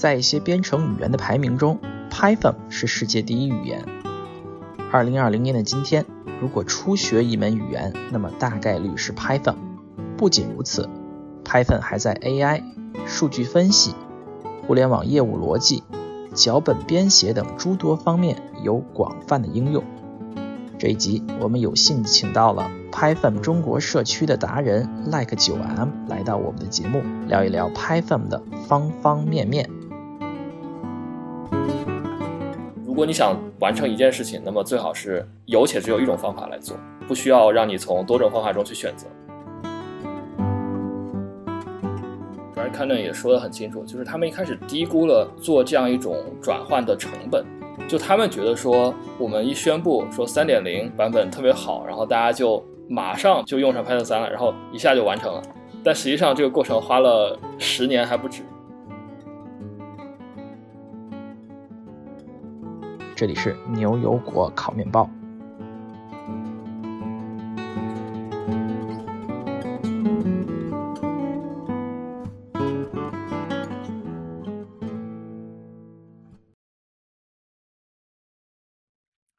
[0.00, 1.78] 在一些编程语言的排名中
[2.10, 3.84] ，Python 是世界第一语言。
[4.90, 6.06] 二零二零年的今天，
[6.40, 9.56] 如果初学一门语言，那么大概率是 Python。
[10.16, 10.88] 不仅如此
[11.44, 12.62] ，Python 还在 AI、
[13.04, 13.94] 数据分析、
[14.66, 15.82] 互联网业务逻辑、
[16.32, 19.84] 脚本编写等诸多方面有广泛的应用。
[20.78, 29.68] 这一集我们有幸请到了 Python 中国社区的达人 Like 九 M 来到我们的节目，聊一聊 Python 的方方面面。
[32.90, 36.76] 如果你想完成一件事情，那么最好是有且只有一种方法来做，
[37.06, 39.06] 不需要让你从多种方法中去选择。
[42.72, 47.44] 看着也说得很清楚，就是他们一开始低估了做这样一种转换的成本，
[47.86, 55.40] 就他们觉得说，我们一宣布说三点零版本特别好，然后大家就马上就用上 Python 三了，然后一下就完成了。
[55.84, 58.42] 但实际上这个过程花了十年还不止。
[63.20, 65.06] 这里是牛油果烤面包。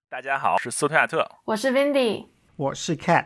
[0.07, 3.25] 大家好，我是斯图亚特，我是 Vindy，我是 Cat。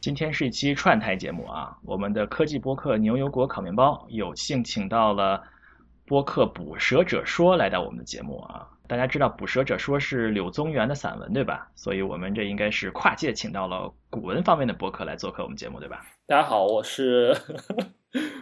[0.00, 5.44] 今天是一期串台节目啊，我们的科技播客牛油果烤面包有幸请到了
[6.06, 8.66] 播客捕蛇者说来到我们的节目啊。
[8.90, 11.70] 大家知道捕蛇者说是柳宗元的散文对吧？
[11.76, 16.04] 所以我们这应该是跨界请到了古文方面的博客来做客我们节目对吧？
[16.26, 17.32] 大家好，我是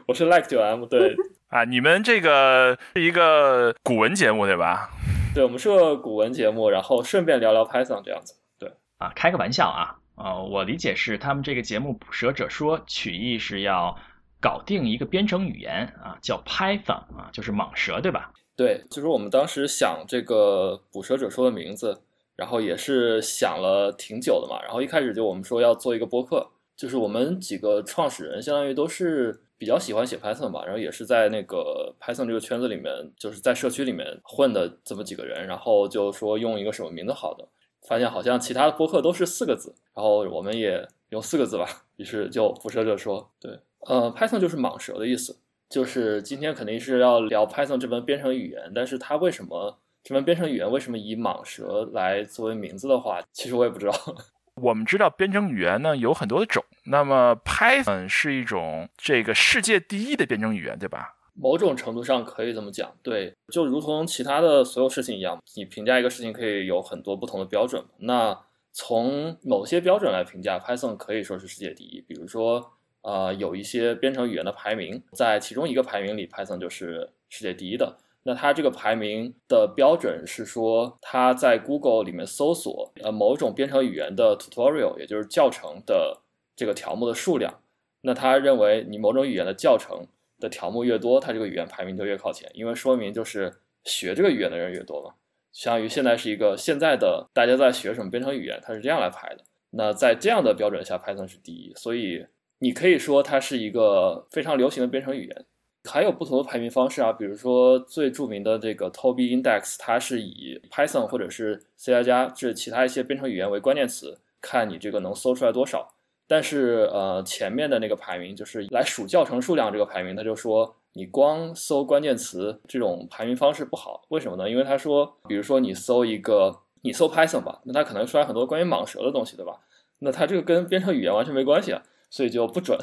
[0.07, 1.15] 我是 Like 九 M 对
[1.49, 4.89] 啊，你们这个是一个古文节目对吧？
[5.35, 8.37] 对，我们是个古文节目，然后顺便聊聊 Python 这样子。
[8.59, 13.99] 对啊，开个玩笑啊，呃，我理解是他们这个节目《捕蛇者说》取意是要
[14.41, 18.33] 搞定一个编程语言啊，叫 Python 啊，就是蟒蛇，对吧？
[18.59, 22.01] 对，就是我们当时想这个《捕蛇者说》的名字，
[22.35, 24.61] 然后也是想了挺久的嘛。
[24.63, 29.41] 然后一开始就我们说要做一个播客，就是我们几个创始人相当于都是。
[29.61, 37.45] 比较喜欢写 Python 吧，然后也是在那个 Python 这个圈子里面，就是在社区里面混的这么几个人，然后就说用一个什么名字好的，
[37.83, 45.36] 发现好像其他的播客都是四个字，然后我们也用四个字吧，于是就捕蛇者说，对，呃，Python 就是蟒蛇的意思，
[45.68, 53.95] 就是今天肯定是要聊 Python 这门编程语言，但是它为什么这门编程语言为什么以蟒蛇来作为名字的话，其实我也不知道。
[54.61, 61.14] 我们知道编程语言呢有很多的种，那么 Python 是一种这个世界第一的编程语言，对吧？
[61.34, 67.84] 某种程度上可以这么讲，对，就如同其他的所有事情一样，你评价一个事情可以有很多不同的标准。
[67.98, 68.36] 那
[68.73, 72.01] 从某些标准来评价，Python 可以说是世界第一。
[72.01, 72.73] 比如说，
[73.03, 77.97] 呃，有一些编程语言的排名，在其中一个排名里，Python 就是世界第一的。
[78.25, 86.20] 那它这个排名的标准是说，它在 Google 里面搜索呃某种编程语言的 tutorial，也就是教程的
[86.55, 87.63] 这个条目的数量。
[88.03, 90.07] 那他认为你某种语言的教程
[90.39, 93.53] 的条目越多，它这个语言排名就越靠前，因为说明就是
[93.85, 95.14] 学这个语言的人越多嘛。
[95.53, 99.45] 相当于现在是一个现在的大家在学什么编程语言，它是这样来排的。
[99.70, 102.27] 那在这样的标准下，Python 是第一，所以
[102.58, 105.45] 你可以说它是一个非常流行的编程语言。
[105.85, 115.89] 还有不同的排名方式啊，比如说最著名的这个 Toby Index，它是以 Python 或者是 C 加加这其他一些编程语言为关键词，看你这个能搜出来多少。
[116.27, 124.02] 但是呃，前面的那个排名就是来数教程数量这个排名，他就说你光搜关键词这种排名方式不好。
[124.08, 124.51] 为什么呢？
[124.51, 129.58] 因为他说，比如说你搜一个你搜 Python 吧，那它可能出来很多关于蟒蛇的东西，对吧？
[130.00, 132.79] 那它这个跟编程语言完全没关系啊，所以就不准。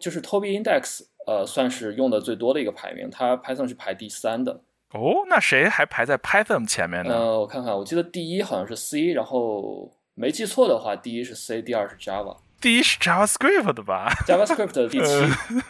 [0.00, 1.06] 就是 Toby Index。
[1.26, 4.60] 呃，算是用的最多的一个排名，它 Python 是排第三的。
[4.92, 7.12] 哦，那谁还排在 Python 前面呢？
[7.12, 15.64] 呃，我看看，我记得第一好像是 C，然后没记错的话，第一是 C，第二是 Java，第一是 JavaScript 的吧？JavaScript 的第七。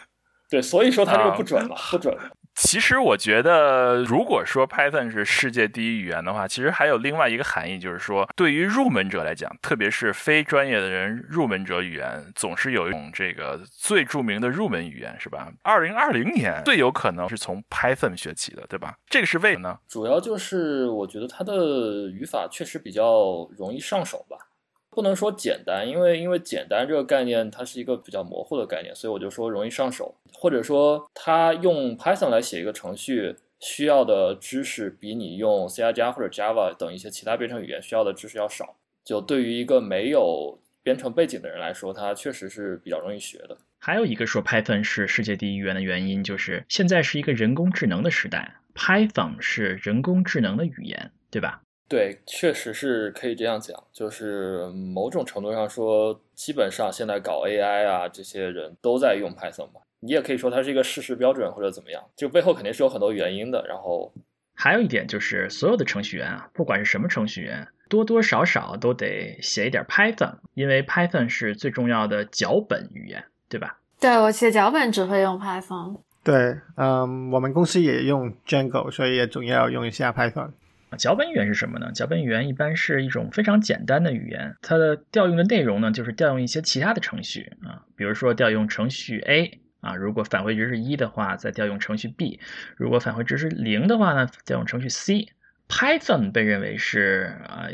[0.47, 2.15] 对，所以说它这个不准了，不准。
[2.59, 15.51] 其实我觉得，如果说 Python 是世界第一语言的话，其实还有另外一个含义，就是说，对于入门者来讲，特别是非专业的人，入门者语言总是有一种这个最著名的入门语言，是吧？
[15.61, 18.95] 二零二零年最有可能是从 Python 学起的，对吧？
[19.07, 19.77] 这个是为什么呢？
[19.87, 24.35] 主要就是我觉得它的语法确实比较容易上手吧。
[24.97, 38.75] 不能说简单，因为因为简单这个概念它是一个比较模糊的概念，所以我就说容易上手，或者说它用 Python 来写一个程序需要的知识比你用 C 加加或者 Java 等一些其他编程语言需要的知识要少。
[39.03, 43.55] 就对于一个没有编程背景的人来说，它确实是比较容易学的。
[43.77, 48.55] 还有一个说 Python 是世界第一语言的原因，就是现在是一个人工智能的时代。
[48.73, 51.61] Python 是人工智能的语言，对吧？
[51.89, 53.81] 对，确实是可以这样讲。
[53.93, 59.81] 就是某种程度上说，基本上现在搞 AI 啊，这些人都在用 Python 吧。
[60.01, 63.65] 你也可以说它是一个事实标准或者怎么样，就背后肯定是有很多原因的。
[63.67, 64.13] 然后
[64.53, 73.79] 还有一点就是，所有的程序员啊，不管是什么程序员，多多少少都得写一点 Python，因为 Python 是最重要的脚本语言，对吧？
[73.99, 76.01] 对我写脚本只会用 Python。
[76.23, 80.51] 对，嗯，我们公司也用 Django，所以也总要用一下 Python。
[80.89, 81.91] 啊脚本语言是什么呢？
[81.93, 92.39] 脚本语言一般是一种非常简单的语言，它的调用的内容呢，就是调用一些其他的程序啊，比如说调用程序 A 啊，如果返回值是一的话，再调用程序 B；
[92.75, 95.27] 如果返回值是零的话呢，调用程序 C。
[95.69, 97.67] Python 被认为是啊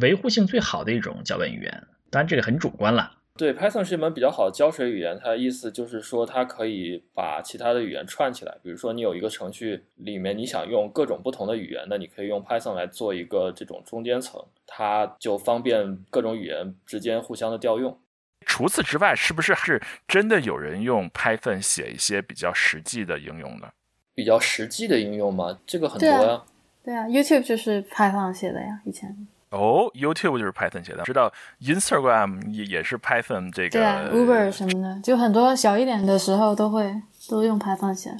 [0.00, 3.18] 维护性最好的一种脚本语言，当然这个很主观了。
[3.36, 8.56] 对，Python 是一门比较好的胶水语言，它的意思就是说，它可以把其他的语言串起来。
[8.62, 17.98] 比如说，你有一个程序里面你想用各种不同的语言，那你可以用 Python 来做一个这种中间层，它就方便各种语言之间互相的调用。
[18.46, 23.68] 除此之外，是不是是真的有人用 Python 写一些比较实际的应用呢？
[24.14, 25.58] 比较实际的应用吗？
[25.66, 26.44] 这个很多呀。
[26.84, 29.26] 对啊，YouTube 就是 Python 写的呀，以前。
[29.50, 33.70] 哦，YouTube 就是 Python 写的，知道 Instagram 也也是 Python 这个。
[33.70, 36.94] 对啊，Uber 什么的，就很多小一点的时候都会
[37.28, 38.10] 都用 Python 写。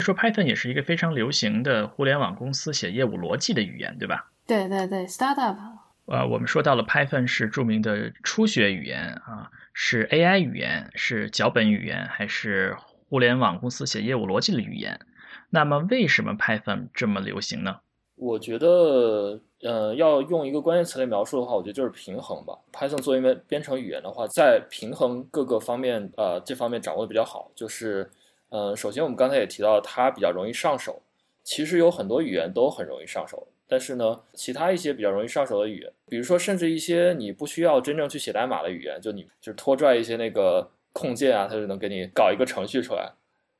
[0.00, 4.30] 说 Python 也是一个非常流行的互联网公司写业务逻辑的语言，对吧？
[4.46, 5.56] 对对对，Startup。
[6.06, 12.76] 呃，我们说到了 Python 是著名的初学语言啊，是 AI 语言，是脚本语言，还是
[13.08, 15.00] 互联网公司写业务逻辑的语言？
[15.50, 17.80] 那么为什么 Python 这么流行呢？
[18.18, 19.40] 我觉得。
[19.60, 22.56] 呃，要用一个关键词来描述的话，我觉得就是平衡吧。
[22.72, 27.50] Python 作为一门编程语言的话，在平衡各个方面，呃，这方面掌握的比较好。
[27.56, 28.08] 就是，
[28.50, 31.02] 呃，首先我们刚才也提到，它比较容易上手。
[31.42, 43.12] 其实有很多语言都很容易上手，但是呢，其他一些比较容易上手的语言，比如说甚至一些你不需要真正去写代码的语言，就你就是拖拽一些那个控件啊，它就能给你搞一个程序出来。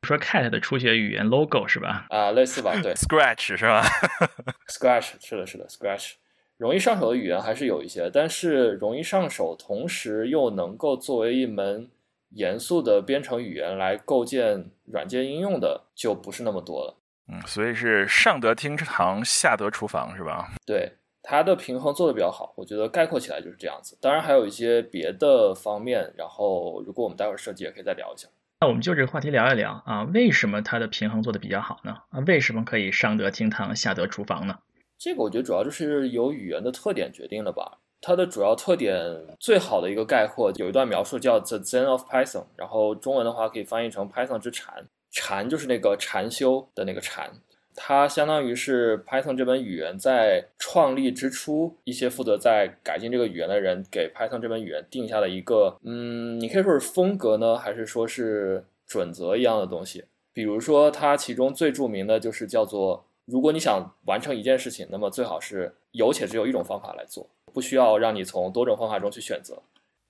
[0.07, 2.07] 说 Cat 的初学语言 Logo 是吧？
[2.11, 2.95] 啊，类似吧，对。
[2.95, 3.83] Scratch 是吧？
[4.69, 6.13] Scratch 是的，是的，Scratch
[6.57, 11.89] 容易上手的语言还是有一些，但是容易上手，同时又能够作为一门
[12.31, 16.97] 严肃的编程语言来构建软件应用的，就不是那么多了。
[17.31, 20.49] 嗯，所以是上得厅堂，下得厨房，是吧？
[20.65, 20.93] 对，
[21.23, 23.99] 它的平衡做的比较好，我觉得概括起来就是这样子。
[24.01, 28.29] 当然还有一些别的方面，然后如果我们待会儿设计也可以再聊一下。
[28.61, 31.97] 那我们就这个话题聊一聊啊，为什么它的平衡做的比较好呢？
[32.11, 34.59] 啊，为什么可以上得厅堂，下得厨房呢？
[34.99, 37.79] 这个我觉得主要就是由语言的特点决定了吧。
[38.01, 39.01] 它的主要特点
[39.39, 47.31] 最好的一个概括，有一段描述叫 The Zen of Python，然后中文的话可以翻译成 Python 之禅，禅就是那个禅修的那个禅。
[47.81, 60.05] 它相当于是 Python 这门语言在创立之初，一些负责在改进这个语言的人给 Python 这门语言定下了一个，嗯，你可以说是风格呢，还是说是准则一样的东西。
[60.33, 67.25] 比如说，它其中最著名的就是叫做，如果你想完成一件事情，那么最好是有且只有一种方法来做，
[67.55, 69.63] 不需要让你从多种方法中去选择。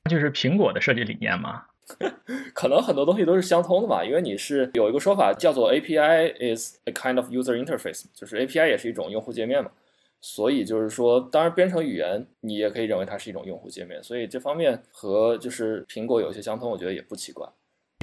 [0.08, 1.64] 就是苹果的设计理念嘛？
[2.54, 9.70] 可能很多东西都是相通的嘛，因为你是有一个说法叫做 API is a kind of user interface，就是 API 也是一种用户界面嘛。
[10.20, 17.48] 所以就是说，当然编程语言你也可以认为它是一种用户界面，所以这方面和就是苹果有些相通，我觉得也不奇怪。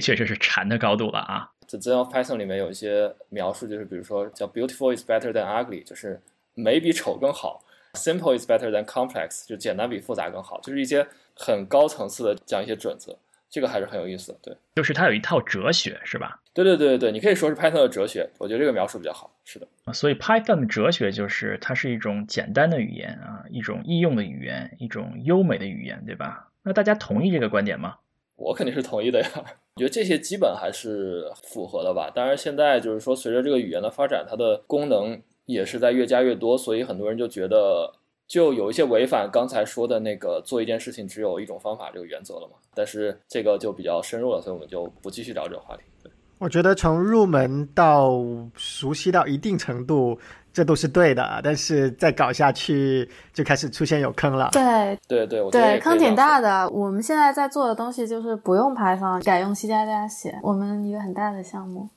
[0.02, 1.50] 确实是禅的高度了啊。
[1.66, 6.20] 在 Zen of Python 里面有一些描述，就是比如说叫 Beautiful is better than ugly，就是
[6.54, 7.62] 美比丑更好
[7.94, 13.18] ；Simple is better than complex，就简单比复杂更好，就是一些很高层次的这样一些准则。
[13.48, 16.40] 这个还是很有意思的，对，就是它有一套哲学，是吧？
[16.52, 19.66] 对对对对对，你可以说是 Python 的哲学，我觉得这个描述比较好，是的。
[19.92, 26.48] 所以 Python 的哲学就是它是一种简单的语言啊，一种易用的语言，一种优美的语言，对吧？
[26.62, 27.96] 那大家同意这个观点吗？
[28.36, 29.28] 我肯定是同意的呀，
[29.76, 32.10] 我觉得这些基本还是符合的吧。
[32.14, 37.92] 当然，现在就是说，随着这个语言的发展，它的功能也是在越加越多，所以很多人就觉得。
[38.28, 42.58] 就有一些违反刚才说的那个做一件事情只有一种方法这个原则了嘛？
[42.74, 45.82] 但是这个就比较深入了，所以我们就不继续聊这个话题。
[46.02, 48.12] 对，我觉得从入门到
[48.56, 50.18] 熟悉到一定程度，
[50.52, 51.40] 这都是对的。
[51.44, 54.50] 但是再搞下去就开始出现有坑了。
[54.52, 56.68] 对对对，对坑挺大的。
[56.70, 60.38] 我们现在在做的东西就是不用 Python，改用 C 加加写。
[60.42, 61.88] 我们一个很大的项目。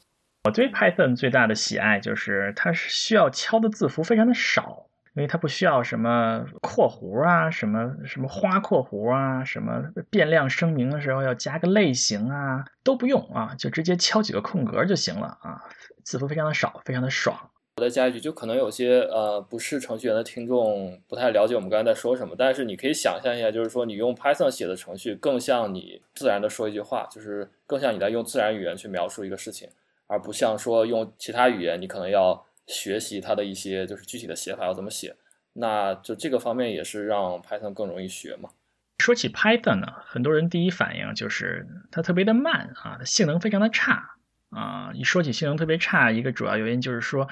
[0.45, 4.85] 我对 Python 最大的喜爱就是它是需要敲的字符非常的少。
[5.15, 15.63] 因为它不需要什么括弧啊，什么什么花括弧啊，什么变量声明的时候要加个类型啊，都不用啊，就直接敲几个空格就行了啊，
[16.03, 17.37] 字符非常的少，非常的爽。
[17.77, 29.69] 我再加一句，就可能有些呃不是程序员的听众不太了解我们刚才在说什么，但是你可以想象一下，就是说你用 Python 写的程序更像你自然的说一句话，就是更像你在用自然语言去描述一个事情，
[30.07, 35.17] 而不像说用其他语言，你可能要学习它的一些就是具体的写法要怎么写。
[35.53, 38.49] 那就这个方面也是让 Python 更容易学嘛。
[38.99, 44.11] 说起 Python 呢，很多人第一反应就是它特别的慢啊，性能非常的差
[44.51, 44.91] 啊。
[44.93, 47.27] 一说起性能特别差，一个主要原因就是说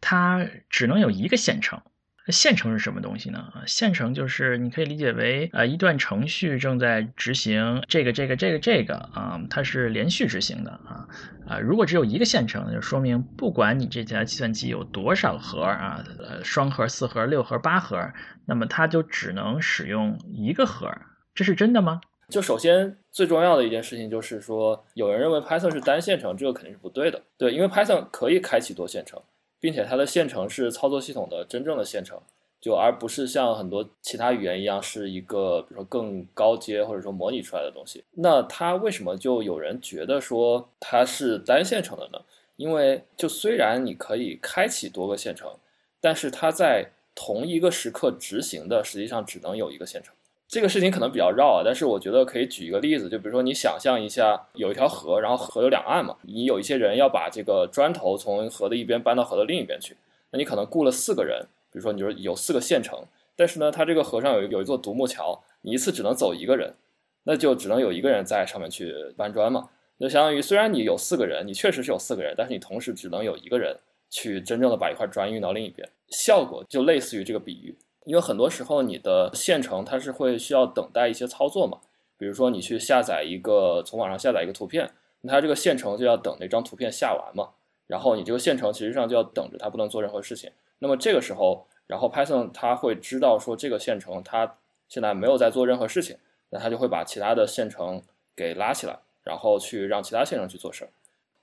[0.00, 1.80] 它只能有一个线程。
[2.28, 3.52] 线程是什么东西呢？
[3.66, 11.08] 线程就是你可以理解为呃一段程序正在执行这个这个这个这个啊，它是连续执行的啊
[11.48, 11.58] 啊。
[11.58, 18.12] 如果只有一个线程，就说明不管你这台计算机有多少核啊，呃双核、四核、六核、八核，
[18.46, 20.92] 那么它就只能使用一个核。
[21.34, 22.00] 这是真的吗？
[22.28, 27.20] 就首先最重要的一件事情就是说，有人认为 Python 是单线程，这个肯定是不对的。
[27.36, 29.20] 对，因为 Python 可以开启多线程。
[29.62, 32.20] 并且它的线程是操作系统的真正的线程，
[32.60, 38.02] 就而不是像很多其他语言一样是一个比如说更高阶或者说模拟出来的东西。
[38.14, 42.18] 那它为什么就有人觉得说它是单线程的呢？
[42.56, 45.54] 因为就虽然你可以开启多个线程，
[46.00, 50.12] 但是它在同一个时刻执行的实际上只能有一个线程。
[50.52, 59.96] 这个事情可能比较绕啊，但是我觉得可以举一个例子，就比如说你想象一下，有一条河，然后河有两岸嘛，你有一些人要把这个砖头从河的一边搬到河的另一边去，
[60.30, 61.40] 那你可能雇了四个人，
[61.72, 63.02] 比如说你说有四个县城，
[63.34, 66.74] 但是呢，它这个河上有有一座独木桥，你一次只能走一个人，
[67.22, 73.74] 那就只能有一个人在上面去搬砖嘛，就相当于虽然你有四个人，你确实是有四个人，但是你同时只能有一个人
[74.10, 77.74] 去真正的把一块砖运到另一边，效果就类似于这个比喻。
[78.04, 81.78] 因为很多时候你的线程它是会需要等待一些操作嘛，
[82.18, 84.90] 比如说你去下载一个从网上下载一个图片，
[85.20, 87.50] 那它这个线程就要等那张图片下完嘛，
[87.86, 90.50] 然后你这个线程其实上就要等着它不能做任何事情。
[90.80, 94.56] 那么这个时候，然后 Python 它会知道说这个线程它
[94.88, 96.16] 现在没有在做任何事情，
[96.50, 98.02] 那它就会把其他的线程
[98.34, 100.90] 给拉起来，然后去让其他线程去做事儿，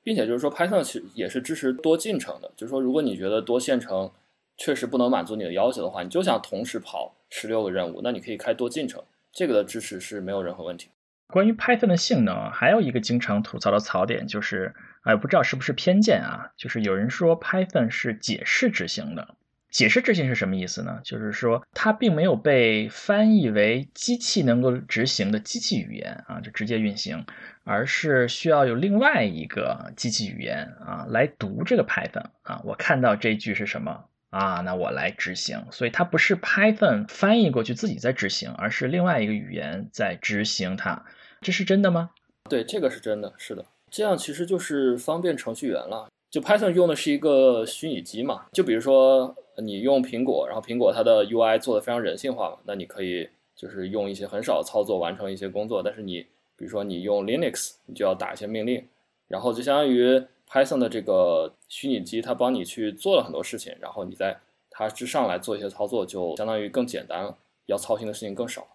[0.03, 4.11] 并且就是说 Python 其实也是支持多进程的，就是说如果你觉得多线程。
[4.59, 9.01] 确实不能满足你的要求的话，你就想同时跑十六个任务，那你可以开多进程，
[9.31, 10.89] 这个的支持是没有任何问题。
[11.27, 16.51] 关于 Python 的性能，还有一个经常吐槽的槽点就是，哎，不知道是不是偏见啊？
[16.57, 19.35] 就是有人说 Python 是解释执行的，
[19.69, 20.99] 解释执行是什么意思呢？
[21.05, 27.25] 就是说它并没有被翻译为机器能够执行的机器语言啊，就直接运行，
[27.63, 32.61] 而是需要有另外一个机器语言啊来读这个 Python 啊。
[32.65, 34.03] 我看到这句是什么？
[34.29, 41.03] 啊，那我来执行，所以它不是 Python 翻译过去自己在执行，而是另外一个语言在执行它，
[41.41, 42.11] 这是真的吗？
[42.47, 46.07] 对，这个是真的，是的，这样其实就是方便程序员了。
[46.29, 56.21] 就 Python 用的是一个虚拟机嘛，就比如说你用苹果，然后苹果它的 UI 做的非常人性化嘛，那你可以就是用一些很少操作完成一些工作，但是你
[56.55, 58.85] 比如说你用 Linux，你就要打一些命令，
[59.27, 60.23] 然后就相当于。
[60.49, 64.37] Python 的这个虚拟机，它帮你去做了很多事情，然后你在
[64.71, 67.37] 它之上来做一些操作，就相当于更简单了，
[67.67, 68.67] 要操心的事情更少。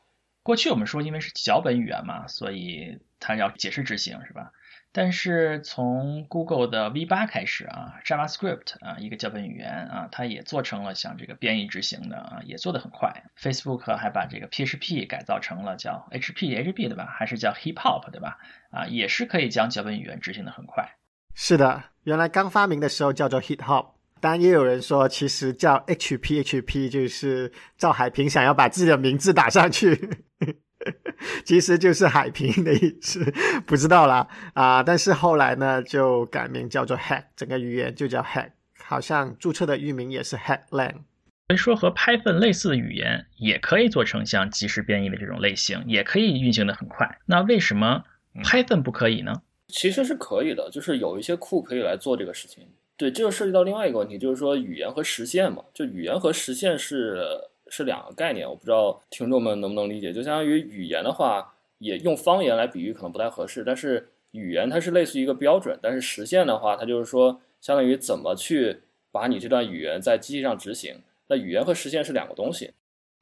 [0.44, 4.52] 过去我们说，因为是脚本语言嘛，所以它要解释执行，是吧？
[4.92, 13.24] 但是从 Google 的 V8 开始啊，JavaScript 啊，一个脚本语言啊，它也做成了像这个编译执行的啊，也做得很快。
[13.36, 17.06] Facebook 还把这个 PHP 改造成了叫 HPHP 对吧？
[17.06, 18.38] 还是叫 Hip Hop 对吧？
[18.70, 20.94] 啊，也是可以将脚本语言执行的很快。
[21.34, 23.88] 是的，原来刚发明的时候叫做 HitHop，
[24.20, 30.08] 但也有人说其实叫 HPHP，就是赵海平想要把自己的名字打上去，
[31.44, 33.24] 其实就是海平的意思，
[33.66, 34.82] 不知道啦啊！
[34.82, 41.02] 但是后来呢，就改名叫做 Hack，整个语言就叫 Hack，好像注册的域名也是 Hacklang。
[41.48, 47.18] 所以说和 Python 类似的语言也可以做成像即时编译的这种类型，也可以运行的很快。
[47.26, 48.04] 那为什么
[48.42, 49.42] Python 不可以呢？
[49.68, 52.66] 其实是可以的，就是有一些库可以来做这个事情。
[52.96, 55.64] 对，这就涉及到另外一个问题，就是说语言和实现嘛。
[55.72, 57.26] 就语言和实现是
[57.68, 60.12] 是两个概念，我不知道听众们能不能理解。
[60.12, 70.96] 就相当于语言的话，也用方言来比喻可能不太合适，但是语言它是类似于一个标准，但是实现的话，它就是说相当于怎么去把你这段语言在机器上执行。
[71.26, 72.70] 那语言和实现是两个东西。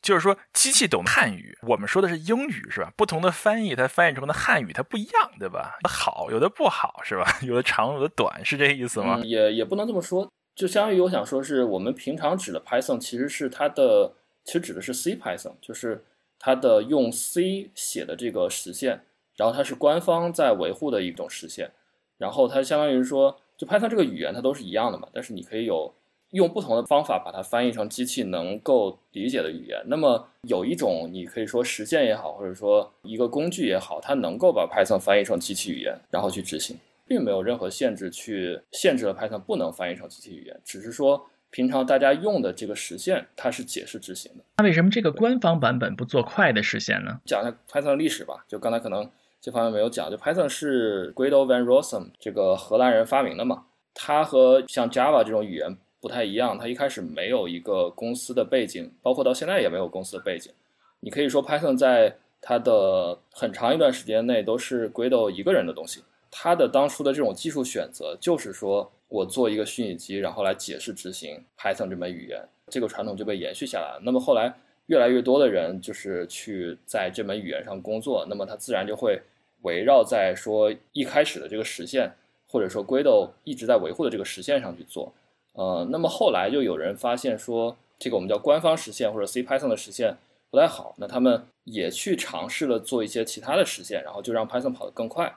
[0.03, 2.93] 就是说，机器懂汉语，我们说的是英语，是吧？
[2.97, 5.79] 不同的翻译，它翻译成的汉语它不一样，对吧？
[5.89, 7.25] 好，有的不好，是吧？
[7.47, 9.21] 有的长，有的短，是这意思吗？
[9.25, 14.13] 也也不能这么说，就相当于我想说，是我们平常指的 Python，其实是它的，
[14.45, 16.05] 其实指的是 C Python，就是
[16.39, 19.05] 它的用 C 写的这个实现，
[19.37, 21.71] 然后它是官方在维护的一种实现，
[22.19, 25.95] 然后它相当于说，就 Python 这个语言它都是一样的嘛，但是你可以有。
[26.33, 29.83] 用不同的方法把它翻译成机器能够理解的语言。
[29.87, 44.45] 那么有一种你可以说实践也好，或者说一个工具也好，它能够把 Python 翻译成机器语言，然后去执行，并没有任何限制去限制了 Python 不能翻译成机器语言，只是说平常大家用的这个实现它是解释执行的。
[44.57, 47.21] 那为什么这个官方版本不做快的实现呢？
[47.27, 55.77] 讲一下 Python 的历史吧，就刚才可能这方面没有讲，就 Python 是 Guido van Rossum 这个荷兰人发明的嘛，它和像 Java 这种语言。
[56.03, 60.53] 不太一样，它一开始没有一个公司的背景，包括到现在也没有公司的背景。
[60.99, 66.03] 你可以说 Python 在它的很长一段时间内都是 Guido 一个人的东西。
[66.29, 74.01] 他的当初的这种技术选择就是说我做一个虚拟机，然后来解释执行 Python 这门语言，这个传统就被延续下来了。
[74.03, 74.53] 那么后来
[74.87, 79.21] 越来越多的人就是去在这门语言上工作，那么它自然就会
[79.61, 82.11] 围绕在说一开始的这个实现，
[82.49, 85.13] 或者说 Guido 一直在维护的这个实现上去做。
[85.53, 90.17] 呃，那么后来就有人发现说，这个我们叫官方实现或者 C Python 的实现
[90.51, 95.33] 不太好，那他们也去尝试了做一些其他的实现，然后就让 Python 跑得更快。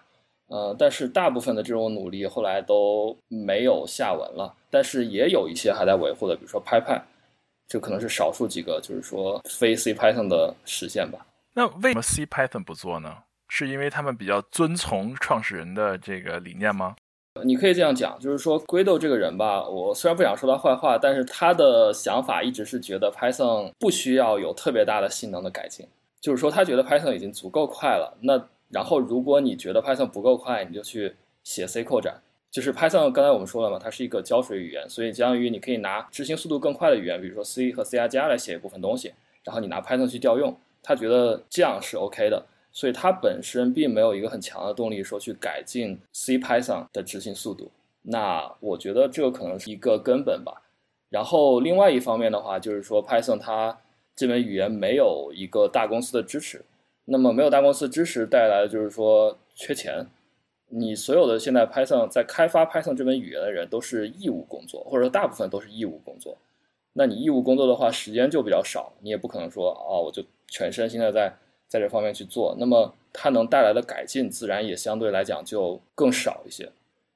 [0.48, 7.02] 呃，但是大部分的这种努力后来都没有下文了，但是也有一些还在维护的，比如说 PyPy，
[7.68, 11.26] 这可能是少数几个就是说非 C Python 的实现吧。
[11.54, 13.24] 那为什么 C Python 不做呢？
[13.48, 16.96] 是因为他们比较遵从创始人的这个理念吗？
[17.44, 25.86] 你可以这样讲，就是说 Guido 这个人吧，我虽然不想说他坏话，但是他的想法一直是觉得 Python 不需要有特别大的性能的改进，
[26.22, 28.18] 就是说他觉得 Python 已经足够快了。
[28.22, 31.14] 那然后如果你觉得 Python 不够快，你就去
[31.44, 32.22] 写 C 扩展。
[32.50, 39.14] 就是 Python 刚才我们说了嘛，它是一个胶水语言，所以相当于你可以拿执行速度更快的语言，比如说 C 和 C 加加来写一部分东西，
[39.44, 42.46] 然后你拿 Python 去调用，他觉得这样是 OK 的。
[42.76, 50.62] 所以它本身并没有一个很强的动力说去改进 C Python 的执行速度，那我觉得这个可能是一个根本吧。
[51.10, 53.80] 然后另外一方面的话，就是说 Python 它
[54.14, 56.66] 这门语言没有一个大公司的支持，
[57.06, 60.06] 那么没有大公司支持带来的就是说缺钱。
[60.68, 66.38] 你所有的现在 Python 在开发 Python 这门语言的人都是义务工作，或者说大部分都是义务工作。
[66.92, 71.34] 那你义务工作的话，时间就比较少，你也不可能说哦，我就全身心的在。
[71.68, 76.72] 在这方面去做，那么它能带来的改进自然也相对来讲就更少一些。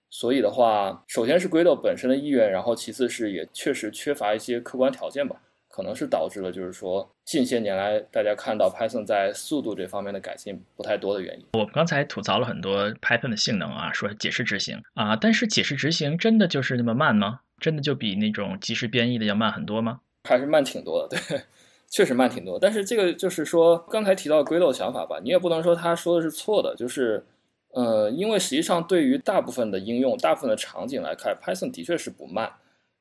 [0.09, 5.35] 所以的话，首先是 Guido 本身的意愿，然后其次是也确实缺乏一些客观条件吧，
[5.67, 11.45] 可能是导致了就是说近些年来大家看到 Python 在速度这方面的改进不太多的原因。
[11.53, 17.41] 我刚才吐槽了很多 Python 的性能啊，说解释执行啊，但是解释执行真的就是那么慢吗？
[17.59, 19.99] 真的就比那种即时编译的要慢很多吗？
[20.27, 21.41] 还是慢挺多的，对。
[21.89, 27.25] 确实慢挺多，但是这个就是说，刚才提到 Guido 想法吧，你也不能说他说的是错的，就是，
[27.71, 32.53] 呃，因为实际上对于大部分的应用、大部分的场景来看，Python 的确是不慢。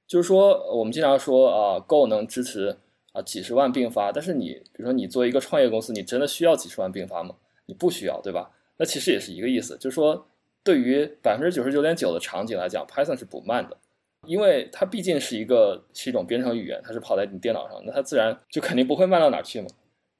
[0.07, 2.79] 就是说，我们经常说啊，Go 能支持
[3.13, 7.35] 啊几十万并发，但是你比如说你作为一个创业公司，你真的需要几十万并发吗？
[7.67, 8.51] 你不需要，对吧？
[8.79, 10.27] 那其实也是一个意思，就是说，
[10.65, 13.77] 对于百分之九十九点九的场景来讲，Python 是不慢的。
[14.27, 19.69] 因为它毕竟是一个是一种编程语言，它是跑在你电脑上，那它自然就肯定不会慢到哪去嘛。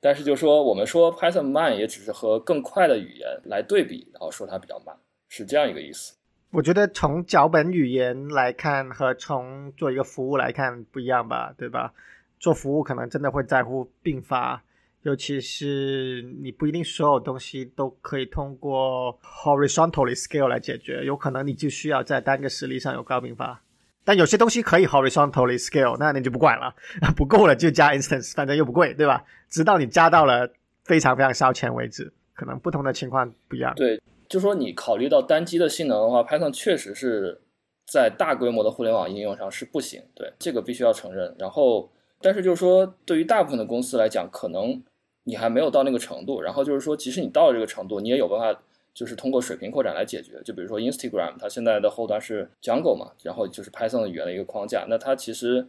[0.01, 4.97] 但是就说我们说 Python 慢，也只是和更快的语言来对比，然后说它比较慢，
[5.29, 6.15] 是这样一个意思。
[6.51, 11.93] 我觉得从脚本语言来看和从做一个服务来看不一样吧，对吧？
[12.39, 14.63] 做服务可能真的会在乎并发，
[15.03, 23.61] 尤其是你不一定所有东西都可以通过 horizontally scale 来解决，有可能你就需要在单个实例上有高并发。
[24.09, 26.75] 但有些东西可以 horizontally scale，那你就不管了，
[27.15, 29.23] 不够了就加 instance，反正又不贵，对吧？
[29.51, 30.51] 直到你加到了
[30.87, 33.75] 非常非常烧钱为止，可能不同的情况不一样。
[33.77, 37.39] 对，就说你考虑到单机的性能的话，Python 确实是
[37.87, 41.37] 在大规模的互联网应用上是不行，对，这个必须要承认。
[41.39, 41.93] 然后，
[42.23, 44.83] 但是就是说，对于大部分的公司来讲，可能
[45.25, 46.41] 你还没有到那个程度。
[46.41, 48.59] 然后就是说，即使你到了这个程度，你也有办法。
[48.99, 55.69] 就是通过水平扩展来解决，就比如说 Instagram，它现在的后端是 Django 嘛，然后就是 Python 的语言的一个框架，那它其实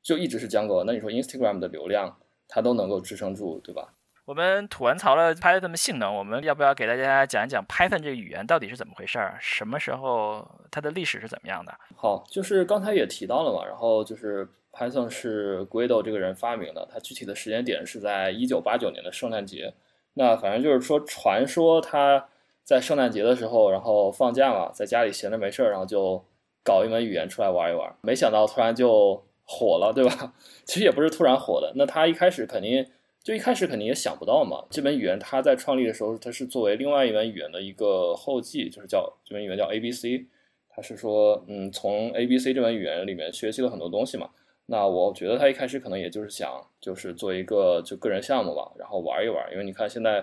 [0.00, 0.84] 就一直是 Django。
[0.84, 3.94] 那你说 Instagram 的流量，它都能够支撑住，对吧？
[4.26, 9.36] 我们吐完槽了 Python 的性能，我们要不要给大家讲一讲 Python 这个语言到底是怎么回事儿？
[9.40, 11.74] 什么时候它的历史是怎么样的？
[11.96, 19.74] 好，就是刚才也提到了嘛，然后就是 Python 是 Guido 这个人发明的，它具体的时间点是在一九八九年的圣诞节。
[20.14, 22.28] 那反正就是说，传说它。
[22.68, 26.22] 在圣诞节的时候，然后放假嘛，在家里闲着没事儿，然后就
[26.62, 27.90] 搞一门语言出来玩一玩。
[28.02, 30.34] 没想到突然就火了，对吧？
[30.66, 31.72] 其实也不是突然火的。
[31.76, 32.86] 那他一开始肯定
[33.22, 34.66] 就一开始肯定也想不到嘛。
[34.68, 40.26] 这门语言他在创立的时候，它是作为另外一门语言的一个后继，就是叫这门语言叫 A B C。
[40.68, 44.28] 他是说，嗯，从 A B C 这门语言里面学习了很多东西嘛。
[44.66, 49.50] 那我觉得他一开始可能也就是想，就是做一个就个人项目吧，然后玩一玩。
[49.52, 50.22] 因为你看现在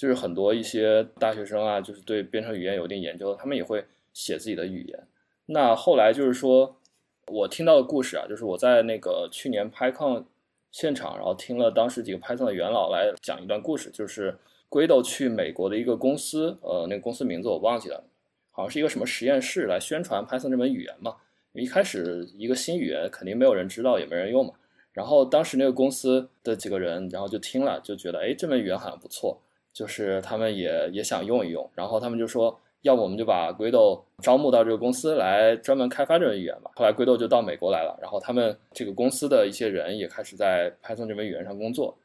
[0.00, 3.84] 就是很多一些大学生啊，就是对编程语言有一定研究，他们也会
[4.14, 4.98] 写自己的语言。
[5.44, 6.78] 那后来就是说，
[7.26, 10.24] 我听到的故事啊，就是我在那个去年 PyCon
[10.72, 14.38] 现场，然后听了当时几个 Python 的元老来讲一段故事，就是
[14.70, 18.02] Guido 去美国的一个公司，呃，那个公司名字我忘记了，
[18.52, 21.16] 好像是一个什么实验室来宣传 Python 这门语言嘛。
[21.52, 24.54] 一开始一个新语言肯定没有人知道，也没人用嘛。
[24.94, 29.38] 然后当时那个公司的几个人，然后就听了，就觉得哎，这门语言好像不错，
[29.72, 31.68] 就是他们也也想用一用。
[31.74, 36.70] 然后他们就说，要不我们就把 Guido 招募到这个公司来专门开发这门语言吧。
[36.74, 41.96] 后来 Guido 就到美国来了，然后他们这个公司的一些人也开始在 Python 这门语言上工作。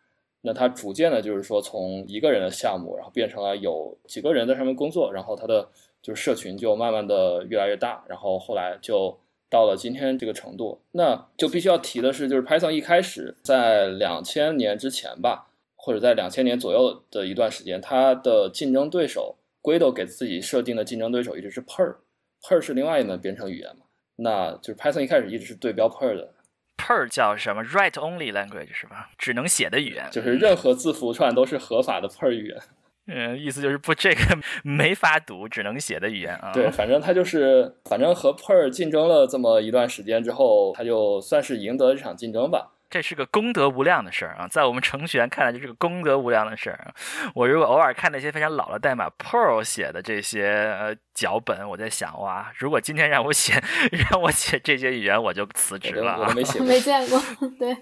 [0.42, 5.68] 那他逐渐的，就是说从一个人的项目，然后变成了有几个人在上面工作，然后他的
[6.02, 9.18] 就是社群就慢慢的越来越大，然后后来就。
[9.48, 15.48] 到了今天这个程度，那就必须要提的是，就是 Python 一开始在两千年之前吧，
[15.86, 26.34] 或者在两千年左右的一段时间，它的竞争对手 Guido 给自己设定的竞争对手一直是 Perl，Perl 是另外一门编程语言嘛，那就是 Python 一开始一直是对标 Perl 的。
[26.78, 29.12] Perl 叫什么？Write Only Language 是吧？
[29.20, 32.58] 只能写的语言，就是任何字符串都是合法的 Perl 语言。
[33.06, 36.52] 嗯，意思就是不，这个没法读，只能写的语言啊。
[36.52, 42.72] 对，反正他就是，反正和 Perl 竞争了这么一段时间之后，他就算是赢得了这场竞争吧。
[42.96, 46.94] 这是个功德无量的事儿啊，在我们程序员看来，这是个功德无量的事儿。
[47.34, 50.46] 我如果偶尔看那些非常老的代码，Perl 写的这些
[50.80, 53.62] 呃脚本，我在想，哇，如果今天让我写，
[54.10, 56.20] 让我写这些语言，我就辞职了。
[56.22, 57.22] 我都没写， 没见过，
[57.60, 57.76] 对。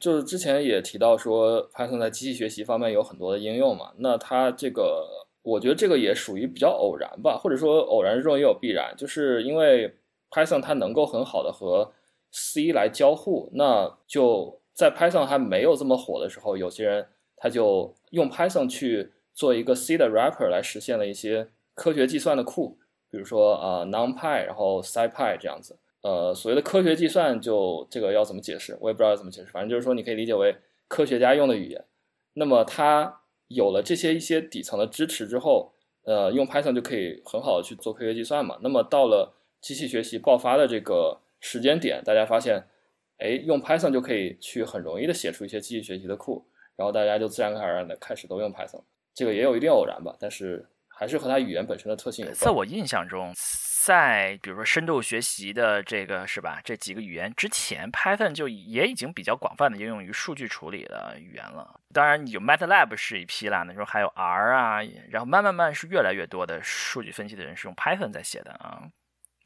[0.00, 3.92] 就是之前也提到说，Python 在机器学习方面有很多的应用嘛。
[3.98, 5.06] 那它这个，
[5.44, 9.96] 我觉得这个也属于比较偶然吧，或者说偶然之中也有必然，就是因为
[10.28, 11.92] Python 它能够很好的和
[12.36, 13.48] C 来交互。
[13.54, 22.78] 那就在 Python 还没有这么火的时候，有些人他就用 Python 去做一个 C 的 wrapper 来实现了一些科学计算的库，
[23.10, 25.78] 比如说啊 NumPy，然后 SciPy 这样子。
[26.02, 29.50] 呃，所谓的科学计算，就这个要怎么解释，我也不知道怎么解释。
[29.50, 30.54] 反正就是说，你可以理解为
[30.88, 31.84] 科学家用的语言。
[32.34, 35.72] 那么它有了这些一些底层的支持之后，
[36.04, 38.58] 呃，用 Python 就可以很好的去做科学计算嘛。
[38.62, 42.60] 那么到了机器学习爆发的这个时间点，大家发现，
[43.18, 48.82] 哎，用 Python 就可以去很容易的写出一些机器学习的库，然后大家就自然而然的开始都用 Python。
[49.14, 52.38] 这个也有一定偶然吧，但是还是和它语言本身的特性有关。
[52.40, 53.32] 在我印象中。
[53.86, 56.60] 在比如说深度学习的这个是吧？
[56.64, 61.80] 这几个语言之前，Python 就也已经比较广泛的应用于数据处理的语言了。
[61.94, 68.82] 当然有 MATLAB 是一批啦，那时候还有 R 啊，然后慢慢慢是越来越多的数据分析的人是用 Python 在写的啊。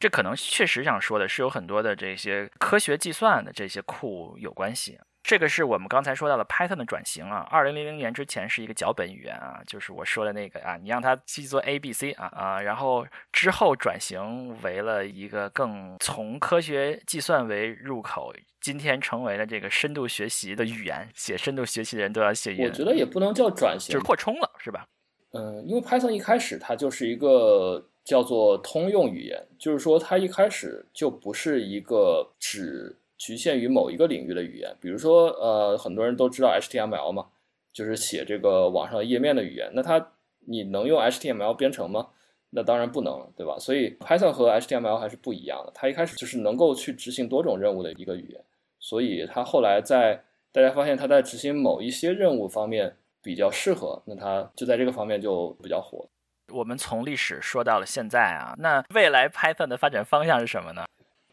[0.00, 4.98] 这可能确实想说的是有很多的这些科学计算的这些库有关系。
[5.22, 18.32] 这个是我们刚才说到的 Python 的转型啊，二零零零年之前是一个脚本语言啊，就是我说的那个啊，你让它去做 A B C 啊啊，然后之后转型为了一个更从科学计算为入口，
[18.62, 22.70] 今天成为了这个深度学习的语言，写深度学习的人都要写语言。
[22.70, 24.86] 我觉得也不能叫转型，就是扩充了，是吧？
[25.34, 32.96] 嗯，因为 Python 一开始它就是一个叫做通用语言，就是说它一开始就不是一个只。
[33.22, 37.26] 局限于某一个领域的语言，比如说，呃，很多人都知道 HTML 嘛，
[37.70, 39.70] 就是写这个网上页面的语言。
[39.74, 40.12] 那它
[40.46, 42.08] 你能用 HTML 编程吗？
[42.48, 43.58] 那当然不能，对吧？
[43.58, 45.72] 所以 Python 和 HTML 还是不一样的。
[45.74, 48.42] 它一开始就是能够去执行多种任务的一个语言，
[48.78, 56.08] 所以它后来在大家发现它在执行某一些任务方面比较适合，那它就在这个方面就比较火。
[56.52, 60.84] 我们从历史说到了现在啊，那未来 Python 的发展方向是什么呢？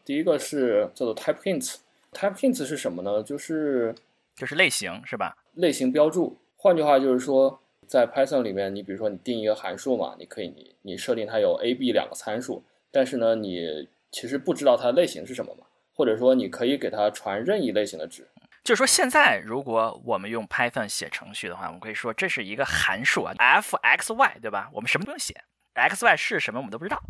[0.04, 3.22] 第一个是叫做 type hints，type hints 是什么呢？
[3.22, 3.94] 就是
[4.34, 5.36] 就是类型是吧？
[5.54, 6.36] 类型标注。
[6.56, 15.64] 换句话就是说，在 Python 里面，你比如说你定一个函数嘛，你可以你你设定它有 a、b 两个参数，但是呢，你其实不知道它的类型是什么嘛？
[15.94, 18.26] 或者说你可以给它传任意类型的值。
[18.68, 24.68] 就是说现在如果我们用 Python 写程序的话，我们可以说这是一个函数啊，f x y 对吧？
[24.74, 25.42] 我们什么都不用写。
[25.72, 27.00] x y 是什么我们都不知道，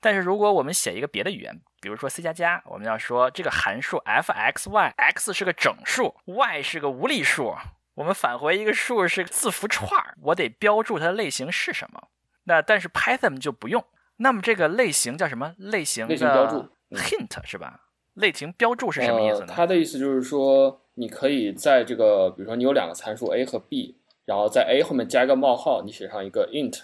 [0.00, 7.54] 但是如果我们写一个别的语言，比如说 C 加加，我们要说这个函数 f x y，x 是个整数，y 是个无理数，
[7.96, 12.08] 我们返回一个数是字符串我得标注它的类型是什么。
[12.44, 13.84] 那但是 Python 就不用，
[14.16, 15.54] 那么这个类型叫什么？
[15.58, 17.83] 类型类型标注 hint 是吧？
[18.14, 19.46] 类型标注是什么意思呢？
[19.48, 26.82] 它的意思就是说，你可以在这个，比如说你有两个参数 a 和 b，然后在 a 后面加一个冒号，你写上一个 int。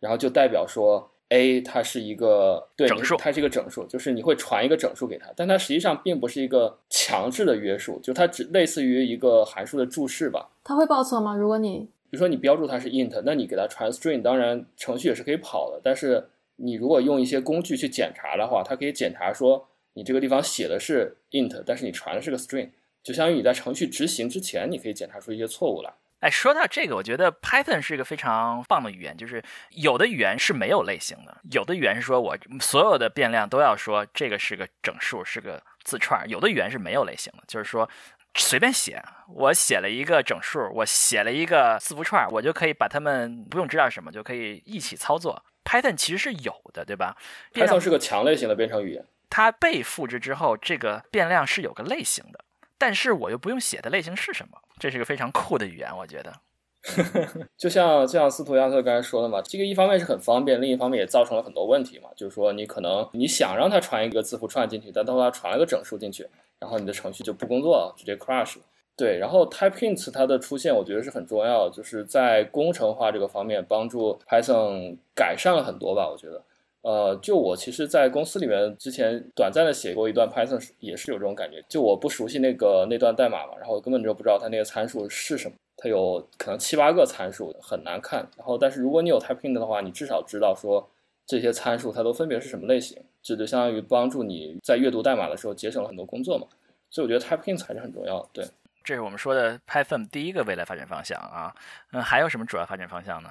[0.00, 10.50] 然后就代表说 a 它是一个对整数它是一个整数，就是你会传一个整数给它，但它实际上并不是一个强制的约束，就它只类似于一个函数的注释吧。
[10.62, 11.34] 它会报错吗？
[11.34, 22.70] 如果你比如说你标注它是 int，那你给它传 string，当然程序也是可以跑的，但是你如果用一些工具去检查的话，它可以检查说你这个地方写的是 int，但是你传的是个 string，
[23.02, 25.92] 就相当于你在程序执行之前，你可以检查出一些错误来。
[26.20, 29.16] 哎，说到这个，我觉得 Python 是一个非常棒的语言。
[29.16, 37.88] 就是有的语言是没有类型的，有的语言是说我所有的变量都要说这个是个整数，是个字串儿；有的语言是没有类型的，就是说
[38.34, 45.44] 随便写，我写了一个整数，我写了一个字符串儿，我就可以把它们不用知道什么就可以一起操作。
[45.64, 47.16] Python 其实是有的，对吧
[47.52, 49.04] ？Python 是个强类型的编程语言。
[49.30, 52.44] 它被复制之后，这个变量是有个类型的，
[52.76, 56.32] 但是我又不用写的类型是什么，这是个非常酷的语言，我觉得。
[57.58, 62.08] 就像就像斯图亚特刚才说的嘛，这个一方面是很方便，另一方面也造成了很多问题嘛。
[62.16, 66.26] 就是说，你可能你想让它传一个字符串进去，但它传了个整数进去，
[66.58, 68.56] 然后你的程序就不工作了，直接 crash。
[68.96, 76.08] 对，然后 type hints 它的出现，我觉得是很重要，就是在工程化这个方面帮助 Python 改善了很多吧。
[76.08, 76.42] 我觉得，
[76.82, 81.62] 呃，就我其实，在公司里面之前短暂的写过一段 Python，也是有这种感觉。
[81.68, 85.54] 就我不熟悉那个那段代码嘛，然后根本就不知道它那个参数是什么。
[85.80, 88.28] 它有可能七八个参数，很难看。
[88.36, 90.88] 然后，但是如果你有 type hint 的话，你至少知道说
[91.24, 96.46] 这些参数它都分别是什么类型，这就相当于帮助你在阅读代码的时候节省了很多工作嘛。
[96.90, 98.28] 所以我觉得 type hint 还是很重要的。
[98.32, 98.44] 对，
[98.82, 101.54] 这是我们说的 Python 第一个未来发展方向啊。
[101.92, 103.30] 嗯，还有什么主要发展方向呢？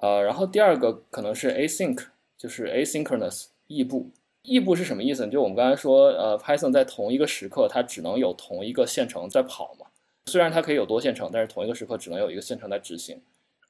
[0.00, 2.06] 呃，然后第二个可能是 async，
[2.38, 4.08] 就是 asynchronous 异步。
[4.42, 5.30] 异步是什么意思呢？
[5.30, 9.86] 就我们刚才说，呃，Python 在同一个时刻它只能有同一个线程在跑嘛。
[10.26, 13.20] 虽然它可以有多线程，但是同一个时刻只能有一个线程在执行。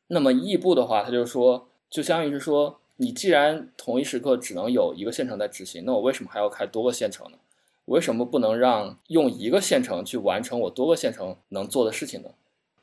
[0.07, 7.39] 那么异步的话，它就是说，就相当于是说，你既然同一时刻只能有一个线程在执行，那我为什么还要开多个线程呢？
[7.87, 12.29] 为什么不能让用一个线程去完成我多个线程能做的事情呢？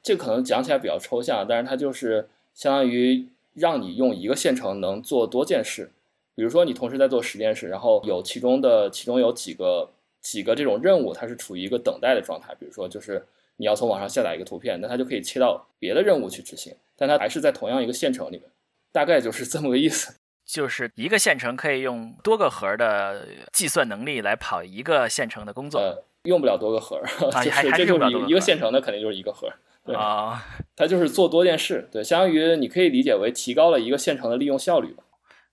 [0.02, 5.92] 这可能讲起来比较抽象，但是它就是相当于让你用一个线程能做多件事。
[6.36, 9.90] 比如说，你同时在做十件事，然后有其中的其中有几个
[10.22, 12.54] 几个这种任务，它是处于一个等待的状态。
[12.60, 18.44] 比如说，就是你要从网上下载一个图片，那它就可以切到别的任务去执行，但它还是在同样一个线程里面，
[18.92, 20.14] 大概就是这么个意思。
[20.46, 25.80] 就是一个线程可以用多个核的计算能力来跑一个线程的工作。
[25.80, 26.98] 呃，用不了多个核，
[27.32, 29.50] 啊就是是这就是一个线程的肯定就是一个核，
[29.86, 30.44] 对啊，
[30.76, 35.04] 它就是做多件事，对，相当于你可以理解为提高了一个线程的利用效率吧。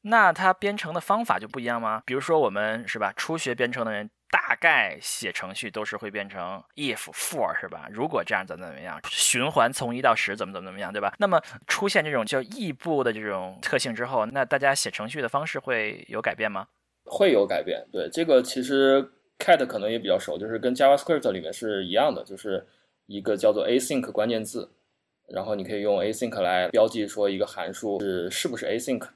[0.02, 2.02] 那它编程的方法就不一样吗？
[2.06, 7.88] 比如说我们是吧，初学编程的人大概写程序都是会变成 if for 是吧？
[7.92, 11.14] 如果这样怎么怎么样，循环从一到十怎么怎么怎么样，对吧？
[11.18, 16.66] 那么出现这种叫异步的这种特性之后，那大家写程序的方式会有改变吗？
[17.04, 19.06] 会有改变，对这个其实
[19.38, 22.66] Cat 可能也比较熟，就是跟 JavaScript 里面是一样的，就是
[23.06, 24.70] 一个叫做 async 关键字，
[25.28, 29.06] 然后你可以用 async 来标记说一个函数是是不是 async。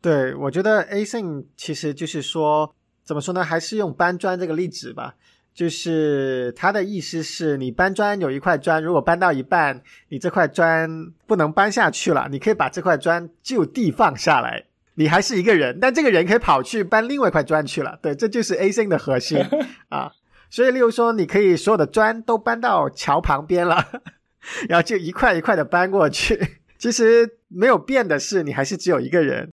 [0.00, 3.42] 对，我觉得 async 其实就是说，怎么说呢？
[3.42, 5.14] 还是用搬砖这个例子吧。
[5.54, 14.64] 就是它的意思是你搬砖有一块砖，如果搬到一半，你这块砖不能搬下去了，你可以把这块砖就地放下来。
[14.96, 17.96] 你还是一个人，但这个人可以跑去搬另外一块砖去了。
[18.02, 19.38] 对，这就是 async 的核心
[19.90, 20.10] 啊。
[20.54, 23.76] 所以，例如说，你可以所有的砖都搬到桥旁边了，
[24.70, 26.38] 然后就一块一块的搬过去。
[26.78, 29.50] 其实没有变的是，你还是只有一个人。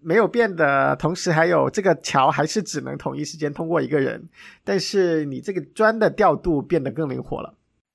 [0.00, 4.28] 没有变的同时，还有这个桥还是只能同一时间通过一个人，
[4.62, 7.54] 但是你这个砖的调度变得更灵活了。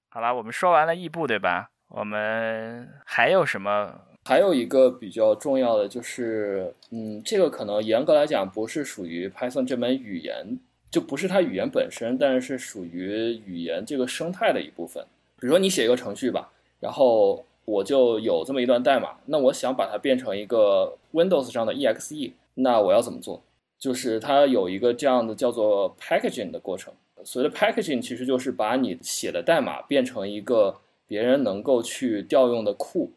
[0.09, 1.69] 好了，我们说完了异步，对吧？
[1.87, 4.01] 我们还有什么？
[4.25, 10.59] 还有一个比较重要的就是，嗯，这个可能严格来讲不是属于 Python 这门语言，
[10.91, 15.03] 就不是它语言本身，但是属于语言这个生态的一部分。
[15.39, 23.41] 比如说你写一个程序吧，然后我就有这么一段代码，那我想把它变成一个 Windows 上的 exe，那我要怎么做？
[23.77, 26.93] 就是它有一个这样的叫做 packaging 的过程。
[27.23, 33.11] 所谓的 packaging 其实就是把你写的代码变成一个别人能够去调用的库，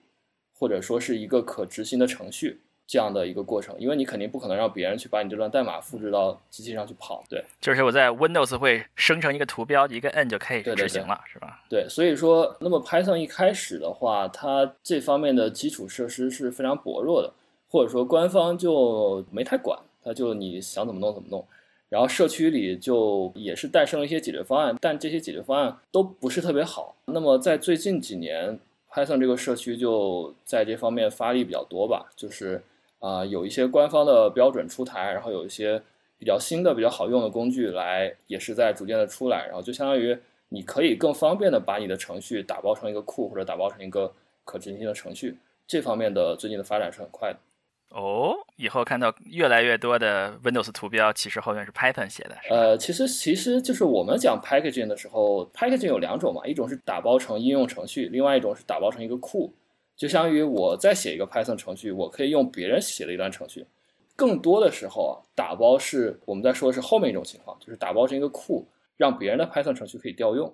[0.58, 3.74] 或者说是一个可执行的程序这样的一个过程。
[3.78, 7.44] 因为你肯定不可能让别人去把你这段代码复制到机器上去跑，对。
[7.60, 11.62] 就是我在 Windows 会生成一个图标，一个摁就可以对对执行了，是吧？
[11.68, 17.32] 对，所以说，那么 Python 一开始的话，它这方面的基础设施是非常薄弱的，
[17.68, 21.46] 或者说官方就没太管，它就你想怎么弄怎么弄。
[21.88, 26.96] 然后社区里就也是诞生了一些解决方案，但这些解决方案都不是特别好。
[27.04, 28.58] 那么在最近几年
[28.90, 32.62] ，Python 这个社区就在这方面发力比较多吧，就是
[33.02, 35.82] 啊、有一些官方的标准出台，然后有一些
[36.16, 40.16] 比较新的、比较好用的工具来，也是在逐渐的出来，然后就相当于
[40.50, 44.12] 你可以更方便的把你的程序打包成一个库，或者打包成一个
[44.44, 45.36] 可执行性的程序。
[45.66, 47.38] 这方面的最近的发展是很快的。
[47.90, 59.52] 哦，以后看到越来越多的 Windows 图标，其实后面是 Python 写的，呃，其实其实就是我们讲 packaging 的时候，packaging 有两种嘛，一种是打包成应用程序，另外一种是打包成一个库。
[60.02, 63.64] 就相当于我在写一个 Python 程序，我可以用别人写的一段程序。
[64.16, 70.52] 更多的时候啊，打包是我们在说的是后面一种情况，就是打包成一个库，让别人的 Python 程序可以调用。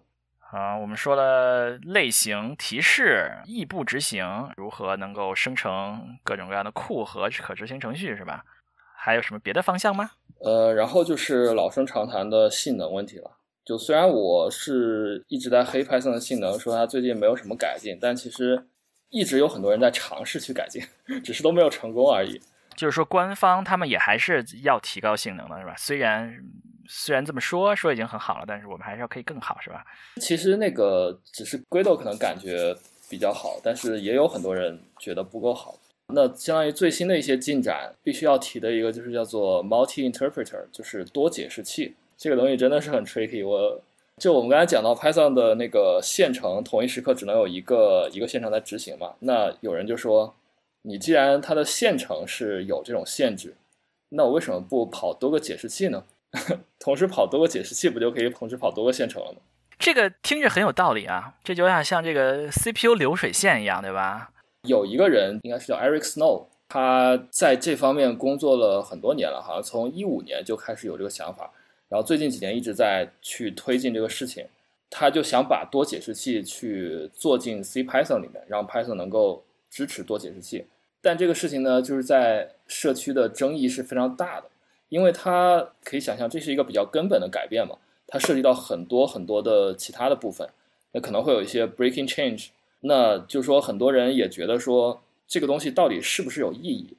[0.50, 8.44] 啊，我们说了类型、提示、异步执行，如何能够生成各种各样的库和可执行程序，是吧？
[8.94, 10.10] 还有什么别的方向吗？
[10.40, 13.30] 呃，然后就是老生常谈的性能问题了。
[13.64, 18.66] 就虽然我是一直在黑 Python 的性能，说它最近没有什么改进，但其实
[19.10, 20.82] 一直有很多人在尝试去改进，
[21.24, 22.40] 只是都没有成功而已。
[22.76, 25.74] 就是说，官方他们也还是要提高性能的，是吧？
[25.76, 26.32] 虽然
[26.86, 29.84] 虽然这么说说已经很好了，但是我们还是要可以更好，是吧？
[30.20, 32.76] 其实那个只是 Guido 可能感觉
[33.10, 35.74] 比较好，但是也有很多人觉得不够好。
[36.14, 41.94] 那相当于最新的一些进展，必须要提的一个就是叫做 multi interpreter，就是多解释器。
[42.16, 43.46] 这个东西真的是很 tricky。
[43.46, 43.82] 我
[44.18, 49.12] 就我们刚才讲到 Python 的那个线程，同一时刻只能有一个一个线程在执行嘛。
[49.20, 50.34] 那有人就说，
[50.82, 53.54] 你既然它的线程是有这种限制，
[54.10, 56.04] 那我为什么不跑多个解释器呢？
[56.78, 59.38] 同时跑多个解释器，不就可以同时跑多个线程了吗？
[59.78, 64.30] 这个听着很有道理啊，这就有点像这个 CPU 流水线一样，对吧？
[64.62, 71.50] 有一个人应该是叫 Eric Snow，他在这方面工作了很多年了，好像从一五年就开始有这个想法，
[71.88, 74.46] 然后最近几年一直在去推进这个事情。
[74.90, 80.64] 他就想把多解释器去做进 C Python 里面，让 Python 能够支持多解释器。
[81.02, 84.46] 但这个事情呢，就是在社区的争议是非常大的，
[84.88, 90.48] 因为它可以想象这是一个比较根本的改变嘛，它涉及到很多很多的其他的部分，
[90.92, 92.48] 那可能会有一些 breaking change。
[92.80, 96.96] 那就说很多人也觉得说这个东西到底是不是有意义？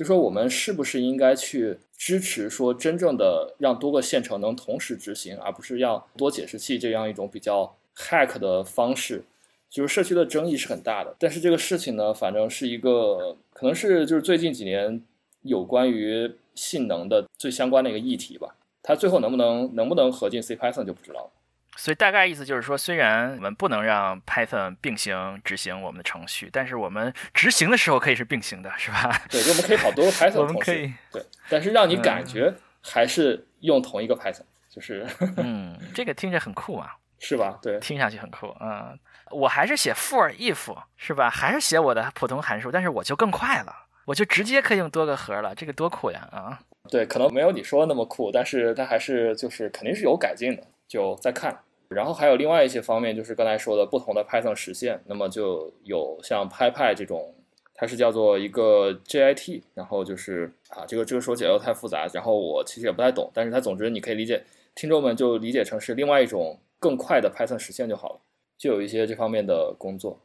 [0.00, 9.22] 就说我们是不是应该去支持说真正的让多个线程能同时执行，而不是要多解释器这样一种比较 hack 的方式？
[9.68, 15.02] 就是社区的争议是很大的，但是这个事情呢，反正是一个可能是就是最近几年
[15.42, 18.56] 有关于性能的最相关的一个议题吧。
[18.82, 21.30] 它最后能不能能不能合进 C Python 就不知道了。
[21.76, 29.22] 所以大概意思就是说，虽然我们不能让 Python 并行执行我们的程序，但是我们执行的时候可以是并行的，是吧？
[29.30, 32.52] 对，就我们可以跑多个 Python 我们可以，对，但是让你感觉
[32.82, 35.06] 还是用同一个 Python，就是
[35.36, 37.58] 嗯，这个听着很酷啊， 是吧？
[37.62, 38.98] 对，听上去很酷，嗯，
[39.30, 41.30] 我还是写 for if 是吧？
[41.30, 46.58] 还是写我的普通函数，但是我就更快了，我就直接可以用多个核了，这个多酷呀啊！
[46.90, 51.56] 对，可能没有你说的那么酷，但是它还是就是肯定是有改进的，就再看。
[51.88, 57.32] 然后还有另外一些方面，就是刚才说的不同的 Python 实现，那么就有像 PyPy 这种，
[57.74, 68.20] 它是叫做一个 JIT，然后就是啊，这个这个说起来又太复杂，然后我其实也不太懂，但是它总之你可以理解，听众们就理解成是另外一种更快的 Python 实现就好了，
[68.58, 70.20] 就有一些这方面的工作。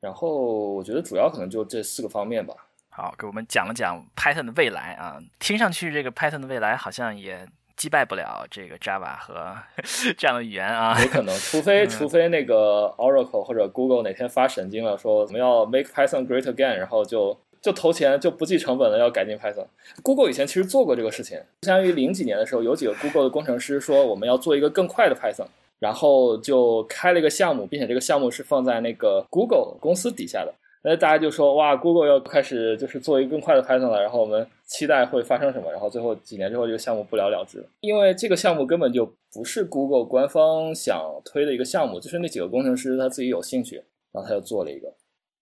[0.00, 2.54] 然后我觉得主要可能就这四个方面吧。
[2.90, 7.44] 好，给我们讲了讲 Python 的未来啊，听上去这个 Python 的未来好像也
[7.78, 9.56] 击败不了这个 Java 和
[10.18, 11.00] 这样的语言啊。
[11.00, 19.66] 有可能， 除非除非那个 Oracle 或者 Google 哪天发神经了，说我们要 make Python great again，然后就就投钱就不计成本的要改进 Python。
[20.02, 25.46] Google 以前其实做过这个事情，相当于零几年的时候，有几个 Google 的工程师说我们要做一个更快的 Python，
[25.78, 30.52] 然后就开了一个项目，并且这个项目是放在那个 Google 公司底下的。
[30.88, 35.70] 那大家就说哇，Google 要开始就是做一个更快的 Python 了，然后我们期待会发生什么？
[35.70, 43.76] 然后最后几年之后，这个项目不了了之了，因为这个项目根本就不是 Google 官方想推的一个项目，就是那几个工程师他自己有兴趣，
[44.12, 44.90] 然后他就做了一个。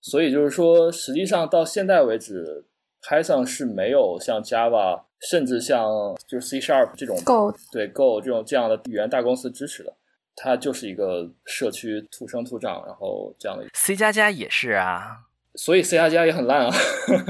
[0.01, 2.65] 所以就是说，实际上到现在为止
[3.03, 9.93] ，Python 是没有像 Java，甚至像就是 C Sharp 这种 Go 对 Go 这种这样的语言大公司支持的，
[10.35, 13.65] 它就是一个社区土生土长，然后这样的。
[13.75, 15.26] C 加加也是啊。
[15.57, 16.75] 所以 C 加加也很烂啊。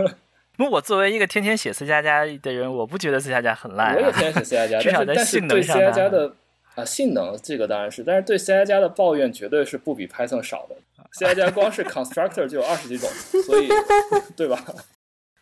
[0.59, 3.95] 那我作为一个天天写 C 加加的人，我不觉得 C 加加很烂、啊。
[3.95, 6.33] 我也天天写 C 加加， 至少在但是性能对 C 加加的
[6.75, 10.77] 啊性能这个当然是，但是对 C 加加的抱怨绝对是不比 Python 少的。
[11.13, 13.09] C 加加光是 constructor 就有二十几种，
[13.45, 13.69] 所以
[14.37, 14.57] 对吧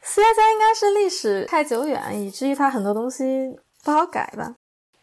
[0.03, 4.57] ？C 加加应该是历史太久远，以至于它很多东西不好改吧？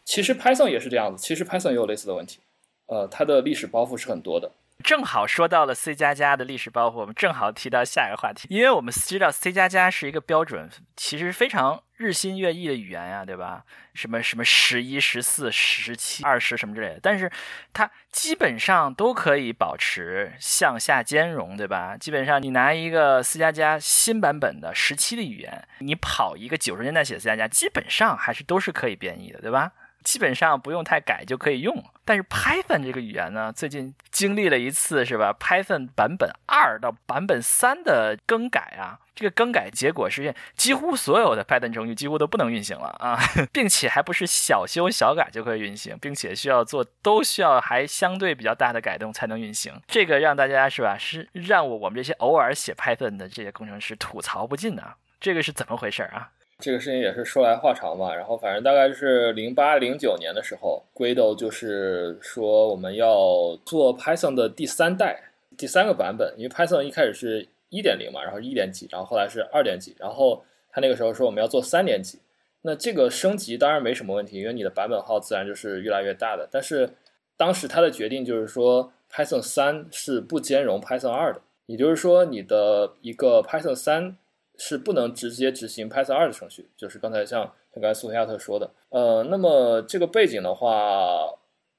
[0.04, 2.40] 其实 Python 也是这样子，其实 Python 也有类似的问题，
[2.86, 4.50] 呃，它的历史包袱是很多的。
[4.82, 13.64] 正好说到了 C 加加的历史包袱，我们正好提到下一个话题，因为我们知道 C 加加是一个标准，其实非常日新月异的语言呀，对吧？
[13.94, 17.30] 什么什么十一、十四、十七、二十什么之类的，但是
[17.72, 21.96] 它基本上都可以保持向下兼容，对吧？
[21.96, 29.72] 基本上你拿一个 C 加加新版本的十七的语言，你跑一个九十年代写的 C 加加，基本上还是都是可以编译的，对吧？
[30.04, 43.18] 基本上不用太改就可以用，但是 Python 这个语言呢，最近经历了一次是吧？Python 版本二到版本三的更改啊，这个更改结果是几乎所有的 Python 程序几乎都不能运行了啊，
[43.52, 49.72] 并且还不是小修小改就可以运行，并且需要做都需要还相对比较大的改动才能运行。
[49.86, 50.96] 这个让大家是吧？
[50.98, 54.96] 是让我我们这些偶尔写 Python 的这些工程师吐槽不尽啊！
[55.20, 56.30] 这个是怎么回事啊？
[56.62, 65.20] 这个事情也是说来话长嘛，然后反正大概是零八零九年的时候，Guido 就是说我们要做 Python 的第三代、
[65.58, 72.20] 第三个版本，因为 Python 一开始是一点零嘛，然后一点几，然后后来是二点几，然后他那个时候说我们要做三点几，
[72.60, 76.88] 那这个升级当然没什么问题，因为你的版本号自然就是越来越大的，但是
[77.36, 84.16] 当时他的决定就是说 Python 三是不兼容 Python 二的，也就是说你的一个 Python 三。
[84.64, 87.42] 是不能直接执行 Python 二的程序，就是刚才像
[87.74, 91.34] 像刚才苏菲亚特说的，呃，那么这个背景的话，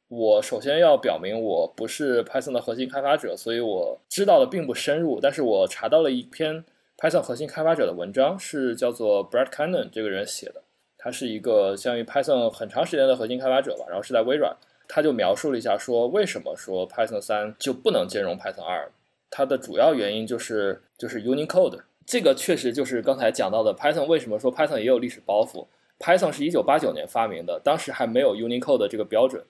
[0.10, 5.22] 我首先要表明我不是 Python 的核心开发者，所以我知道的并不深入。
[5.22, 6.66] 但是我查到了一篇
[6.98, 10.62] Python 核心开发者的文章，是叫做 Brad Cannon 这个人写的，
[10.98, 14.54] 他是一个相当于 Python 很长时间的核心开发者吧，然后是在微软，
[14.90, 18.92] 他就描述了一下说为什么说 Python 三就不能兼容 Python 二，
[19.30, 21.80] 它的主要原因就是就是 Unicode。
[22.06, 25.66] 这个确实就是刚才讲到的 Python 为什么说 Python 也有历史包袱
[26.00, 29.42] ？Python 是一九八九年发明的，当时还没有 Unicode 的这个标准，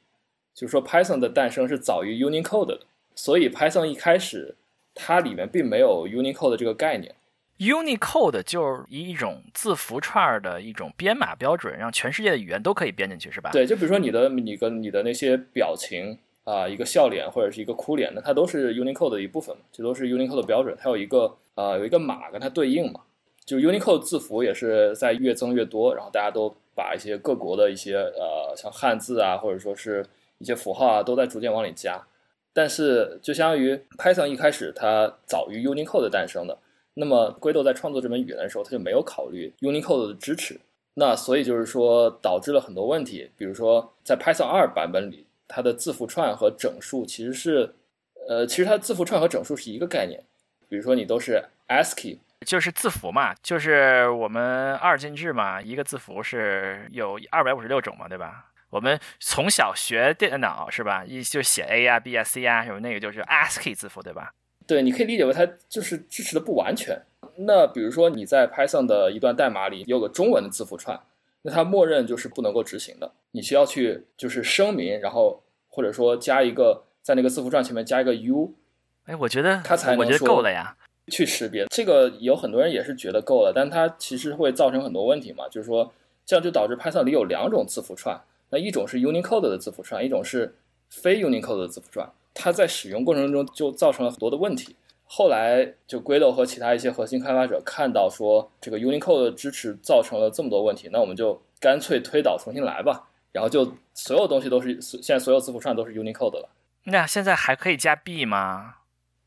[0.53, 2.79] 就是说 Python 的诞生是早于 Unicode 的，
[3.15, 4.55] 所以 Python 一开始
[4.93, 7.15] 它里面并没有 Unicode 的这个概念。
[7.57, 13.49] Unicode 就是一种字符串的一种编码标准，让全世界的语言都可以编进去，是吧？
[13.51, 21.35] 对，就比如说你的你跟你的那些表情啊，一个笑脸或者是一个哭脸，那它都是 Unicode 的一部分嘛，这都是 Unicode 的标准，它有一个。
[21.55, 23.01] 呃，有一个码跟它对应嘛，
[23.45, 30.05] 就 Unicode 字符也是在越增越多，然后大家都把一些各国的一些呃，像汉字啊，或者说是
[30.39, 32.05] 一些符号啊，都在逐渐往里加。
[32.55, 36.57] 但是就相当于 Python 一开始它早于 Unicode 的诞生的，
[36.93, 40.59] 那么 g u i d o 在创作这门语言的时候，他就没有考虑 Unicode 的支持，
[40.95, 47.73] 那所以就是说导致了很多问题，比如说在 Python 二版本里，它的字符串和整数其实是，
[48.27, 50.23] 呃，其实它字符串和整数是一个概念。
[50.73, 58.49] 比如说你都是 ASCII，就是字符嘛，就是我们二进制嘛，一个字符是有二百五十六种嘛，对吧？
[58.71, 61.05] 我们从小学电脑是吧？
[61.05, 64.33] 一就写 A 啊、B 啊、C 啊什么那个就是 ASCII 字符，对吧？
[64.65, 66.99] 对，你可以理解为它就是支持的不完全。
[67.37, 70.99] 那比如说你在 Python 的一段代码里有个中文的字符串，
[71.43, 78.55] 那它默认就是不能够执行的，你需要去就是声明，然后或者说加一个在那个字符串前面加一个 U。
[79.05, 80.75] 哎，我觉得他才我觉得够了呀。
[81.11, 85.43] 去识别这个有很多人也是觉得够了，但它其实会造成很多问题嘛。
[85.49, 85.91] 就是说，
[86.25, 88.17] 这样就导致 Python 里有两种字符串，
[88.49, 90.55] 那一种是 Unicode 的字符串，一种是
[90.89, 92.09] 非 Unicode 的字符串。
[92.33, 94.77] 它在使用过程中就造成了很多的问题。
[95.03, 103.09] 后来就 Guido 和其他一些核心开发者看到说这个 Unicode 的支持造成了这么多问题，那我们就干脆推倒重新来吧。
[103.33, 106.49] 然后就所有东西都是现在所有字符串都是 Unicode 了。
[106.85, 108.75] 那现在还可以加 B 吗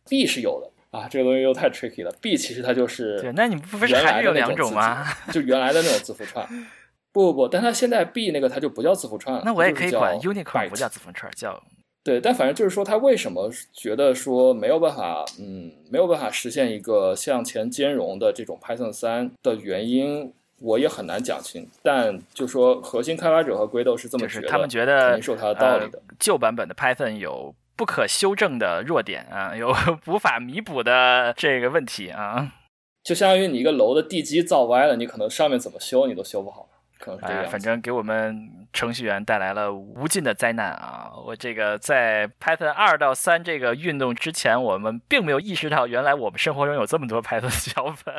[0.08, 2.10] ？B 是有的啊，这个东西又太 tricky 了。
[2.20, 5.06] B 其实它就是对，那你不是还有两种吗？
[5.32, 6.46] 就原来的那种字符串。
[7.12, 9.42] 不不不，但它现在 B 那个它就不叫字符串了。
[9.42, 11.62] 那我也可以管 Unicode 不叫字符串，叫
[12.04, 12.20] 对。
[12.20, 20.30] 但反正就是说，它为什么觉得说没有办法，嗯，没有办法实现一个向前兼容的这种 Python 三的原因，
[20.60, 21.66] 我也很难讲清。
[21.82, 26.02] 但就说核心开发者和 Guido 是这么觉得，他们觉得肯定是有它的道理的。
[26.18, 27.54] 旧版本的 Python 有。
[27.76, 29.74] 不可修正的弱点啊， 有
[30.06, 32.52] 无法弥补的这个问题啊，
[33.04, 36.68] 就相当于你一个楼的地基造歪了，你可能上面怎么修你都修不好，
[36.98, 37.46] 可能是这样。
[37.46, 41.12] 反正给我们程序员带来了无尽的灾难啊！
[41.26, 48.14] 我这个在 Python 二到三这个运动之前，我们并没有意识到，原来我们生活中有这么多 Python 小粉。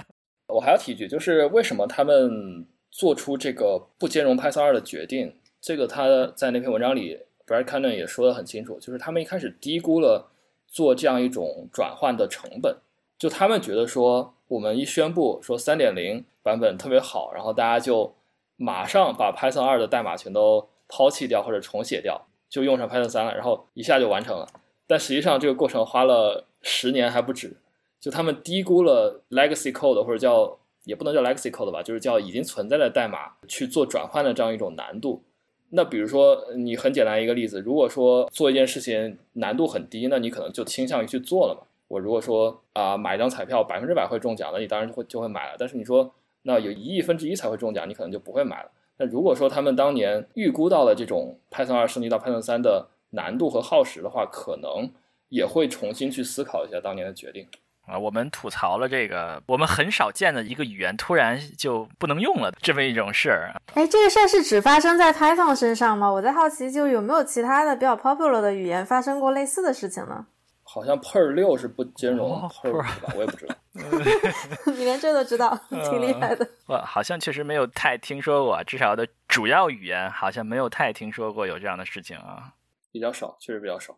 [0.48, 5.36] 我还要提一句，就是为什么他们做出这个不兼容 Python 二的决定？
[5.60, 7.27] 这个他在那篇文章里。
[7.48, 10.30] Brad Cannon 也说得很清楚，就是他们一开始低估了
[10.68, 12.78] 做这样一种转换的成本。
[13.18, 18.14] 就他们觉得说，我们一宣布说三点零版本特别好，然后大家就
[18.58, 24.48] 马上把 Python 二的代码全都抛弃掉或者重写掉，就用上 Python 三了，然后一下就完成了。
[24.86, 27.58] 但实际上这个过程花了十年还不止。
[28.00, 35.24] 就他们低估了 legacy code 或者叫也不能叫 legacy code 吧，就是叫已经存在的代码去做转换的这样一种难度。
[35.70, 41.68] 那比如说，你很简单一个例子，如果说做一件事情难度很低，那你可能就倾向于去做了嘛。
[41.88, 45.56] 我如果说啊买一张彩票百分之百会中奖，那你当然会就会买了。
[45.58, 46.14] 但是你说
[46.44, 48.72] 那有一亿分之一才会中奖，你可能就不会买了。
[48.98, 54.90] 那如果说他们当年预估到了这种 Python 二升级到 Python 三的难度和耗时的话，可能
[55.30, 57.46] 也会重新去思考一下当年的决定。
[57.88, 63.54] 啊，我们吐槽了这个我们很少见的一个语言突然就不能用了这么一种事儿。
[63.74, 66.12] 哎，这个事儿是只发生在 Python 身上吗？
[66.12, 70.26] 我在好奇，就有没有其他的比较 popular 的语言发生过类似的事情呢？
[70.64, 72.30] 好像 Perl 六是不兼容
[72.62, 73.14] Per 五吧？
[73.16, 73.56] 我也不知道。
[74.68, 76.46] 你连这都知道， 挺厉害的。
[76.66, 82.52] 我好像确实没有太听说过，至少的主要语言好像没有太听说过有这样的事情啊。
[82.92, 83.98] 比较少，确实比较少。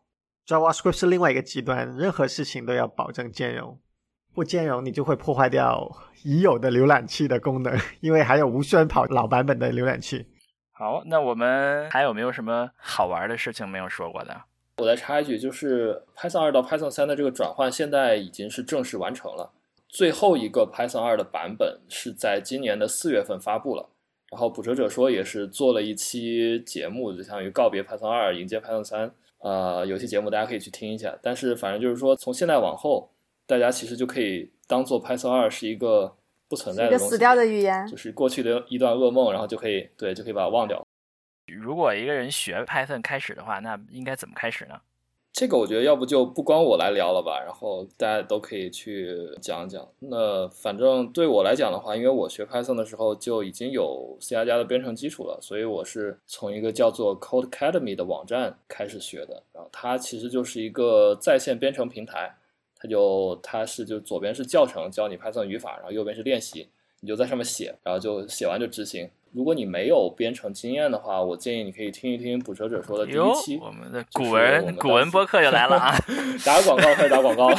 [0.50, 3.80] JavaScript 是另外一个极端，任何事情都要保证兼容，
[4.34, 10.26] 不兼容你就会破坏掉已有的浏览器的功能，因为还有无数人跑老版本的浏览器。
[10.72, 14.42] 好，那我们还有没有什么好玩的事情没有说过的？
[14.78, 19.52] 我来插一句，就是 Python 二到 Python 三的这个转换现在已经是正式完成了，
[19.88, 23.88] 最后一个 Python 二的版本是在今年的四月份发布了。
[24.32, 29.14] 然后捕蛇者说也是做了一期节目，就相当于告别 Python 二，迎接 Python 三。
[29.40, 33.10] 呃，有些节目大家可以去听一下，但是反正就是说，从现在往后，
[33.46, 36.16] 大家其实就可以当做 Python 二是一个
[36.48, 40.86] 不存在的东西，死掉的语言，就是过去的一段噩梦，然后就可以对，就可以把它忘掉。
[41.48, 44.80] 如果一个人学 Python 开始的话，那应该怎么开始呢？
[45.32, 49.88] 这个我觉得要不就不光我来聊了吧，然后大家都可以去讲讲。
[50.00, 59.42] 那反正对我来讲的话，因为我学 Python 的时候就已经有 C 加加的编程基础了，所以我是从一个叫做 Code Academy 的网站开始学的。
[59.54, 62.36] 然后它其实就是一个在线编程平台，
[62.76, 66.68] 它就它是就左边是教程教你 Python 语法，然后右边是练习，
[67.00, 69.10] 你就在上面写，然后就写完就执行。
[69.32, 73.58] 如果你没有编程经验的话，我建议你可以听一听捕蛇者说的第一期。
[73.58, 75.96] 我们的古文古文播客又来了啊！
[76.46, 77.50] 打个广告，开始打广告。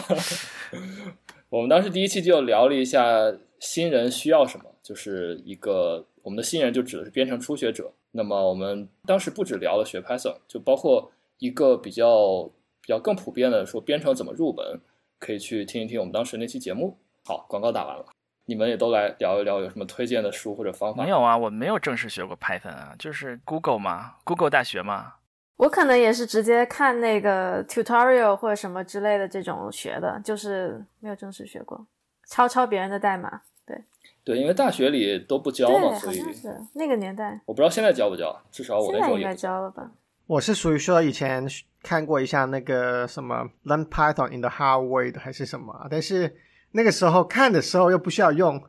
[1.48, 7.92] 我们当时第一期就聊了一下新人需要什么，就是一个我们的新人就指的是编程初学者。
[8.12, 12.50] 那么我们当时不止聊了学 Python，就包括一个比较
[12.80, 14.80] 比较更普遍的说编程怎么入门，
[15.18, 16.98] 可以去听一听我们当时那期节目。
[17.24, 18.06] 好，广告打完了。
[18.50, 21.04] 你们也都来聊一聊，有什么推荐的书或者方法？
[21.04, 25.14] 没有啊，我没有正式学过 Python 啊，就是 Google 嘛，Google 大学嘛。
[25.54, 31.86] 我可能也是直接看那个 tutorial 或者什么之类的这种学的，就是没有正式学过，
[32.26, 33.40] 抄抄别人的代码。
[33.64, 33.80] 对
[34.24, 37.40] 对，因为大学里都不教嘛，所以是那个年代。
[37.46, 39.88] 我不知道现在教不教，至少我那时候应该教了吧。
[40.26, 41.46] 我是属于说以前
[41.84, 46.36] 看过一下那个什么 Learn Python in the Hard Way 的还是什么，但是。
[46.72, 48.62] 那个时候看的时候又不需要用，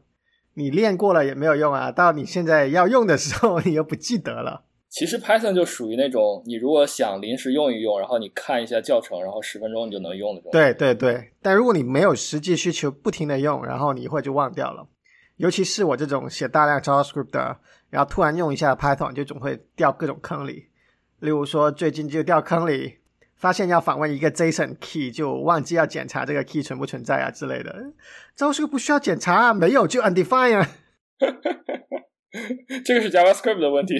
[0.55, 1.91] 你练过了也没有用啊。
[1.91, 4.63] 到你现在要用的时候，你又不记得了。
[4.89, 10.51] 其实 Python 就属于那种，你如果想临时用一用，然后你看一下教程，然后十分钟你就能用的种。
[10.51, 14.87] 对对对，但如果你没有实际需求，不停的用，然后你一会就忘掉了。
[15.37, 17.57] 尤其是我这种写大量 JavaScript 的，
[17.89, 20.67] 然后突然用一下 Python，就总会掉各种坑里。
[21.19, 23.00] 例如说，最近就掉坑里。
[23.41, 27.75] 发现要访问一个 JSON key，就忘记要检查这个 key 存不存在啊之类的。
[28.35, 30.69] 这是个不需要检查啊，没有就 undefined 啊。
[32.85, 33.95] 这个是 JavaScript 的问题。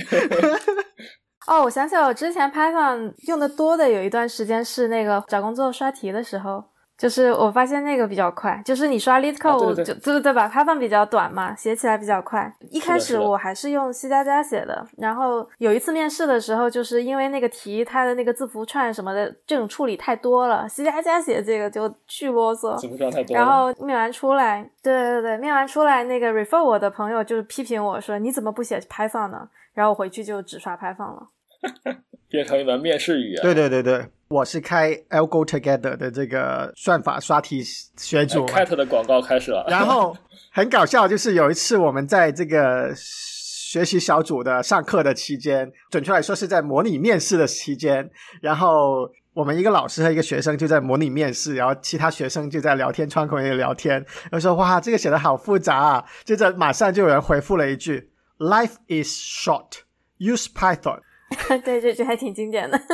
[1.48, 6.71] 哦，我想起来，我之前 Python 用的多的有一段时间是那个找工作刷题的时候。
[7.02, 10.48] 就是我发现那个比较快，就是你刷 LeetCode 就对对吧？
[10.48, 12.54] 它放比较短嘛，写起来比较快。
[12.70, 22.78] 一开始我还是用 C 加加写的，然后有一次面试的时候，就是因为那个题它的那个字符串什么的这种处理太多了，C 加加写这个就巨啰嗦。
[22.78, 23.36] 字符串太多。
[23.36, 29.50] 然后面完出来，对对对，面完出来那个 refer 我的朋友就是批评我说你怎么不写 Python 呢？
[29.74, 31.28] 然后我回去就只刷 Python 了。
[32.32, 33.42] 变成一门面试语言。
[33.42, 37.62] 对对对对，我是开 Algo Together 的这个算法刷题
[37.98, 38.46] 学组。
[38.48, 39.66] Cat 的广告开始了。
[39.70, 40.18] 然后
[40.52, 48.10] 很搞笑，就是有一次我们在这个学习小组的上课的期间，准确来说是在模拟面试的期间，
[48.42, 58.10] 然后我们一个老师和一个学生就在模拟面试，然后其他学生就在聊天窗口里聊天，他说：“哇，这个写的好复杂。”啊！”接着马上就有人回复了一句
[58.40, 59.80] ：“Life is short,
[60.18, 61.00] use Python。”
[61.64, 62.80] 对，这句还挺经典的。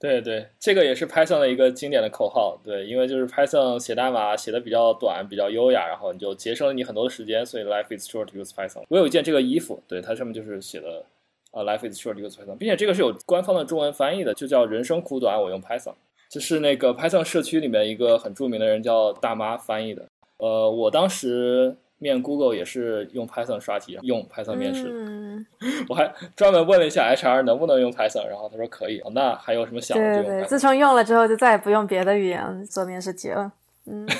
[0.00, 2.60] 对对，这个也是 Python 的一个经典的口号。
[2.62, 8.82] 对，因为就是 Python 写代码写的比较短，比较优雅，然后你就节省了你很多的时间，所以 Life is short, use Python。
[8.88, 11.04] 我有一件这个衣服，对，它上面就是写的
[11.52, 15.94] 啊，Life is short, use Python，并且这个是有官方的中文翻译的，就叫人生苦短，我用 Python。
[16.28, 20.04] 这是那个 Python 社区里面一个很著名的人叫大妈翻译的。
[20.36, 24.90] 呃，我当时面 Google 也是用 Python 刷题，用 Python 面试。
[24.92, 25.46] 嗯，
[25.88, 29.02] 我还专门问了一下 HR 能不能用 Python，然后他说可以。
[29.14, 33.50] 那还有什么想对对对，自从用了之后，就再也不用别的语言做面试题了。
[33.86, 34.06] 嗯。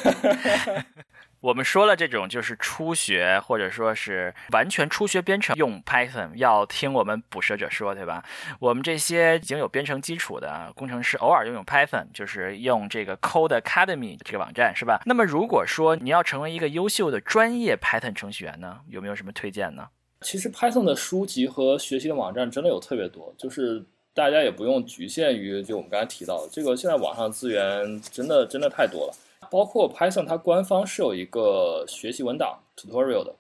[1.44, 8.24] 我们说了，这种就是初学或者说是完全初学编程用 Python，要听我们捕蛇者说，对吧？
[8.58, 15.02] 我们这些已经有编程基础的工程师，偶尔用用 Python，就是用这个 Code Academy 这个网站，是吧？
[15.04, 19.88] 那么如果说你要成为一个优秀的专业 Python 程序员呢，有没有什么推荐呢？
[20.22, 23.84] 其实 Python 的书籍和学习的网站真的有特别多，就是
[24.14, 29.14] 大家也不用局限于就我们刚才提到的这个，现在网上资源真的真的太多了。
[29.54, 33.32] 包括 Python，它官方是有一个学习文档 tutorial 的，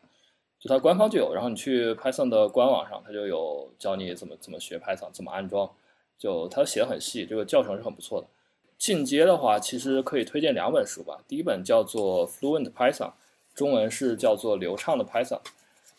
[0.60, 1.34] 就它官方就有。
[1.34, 5.68] 然后你去 Python 的官网上，它就有教你怎么怎么学 Python，怎么安装，
[6.16, 8.28] 就它写的很细，这个教程是很不错的。
[8.78, 11.18] 进阶的话，其实可以推荐两本书吧。
[11.26, 13.10] 第一本叫做 Fluent Python，
[13.52, 15.40] 中文是叫做流畅的 Python，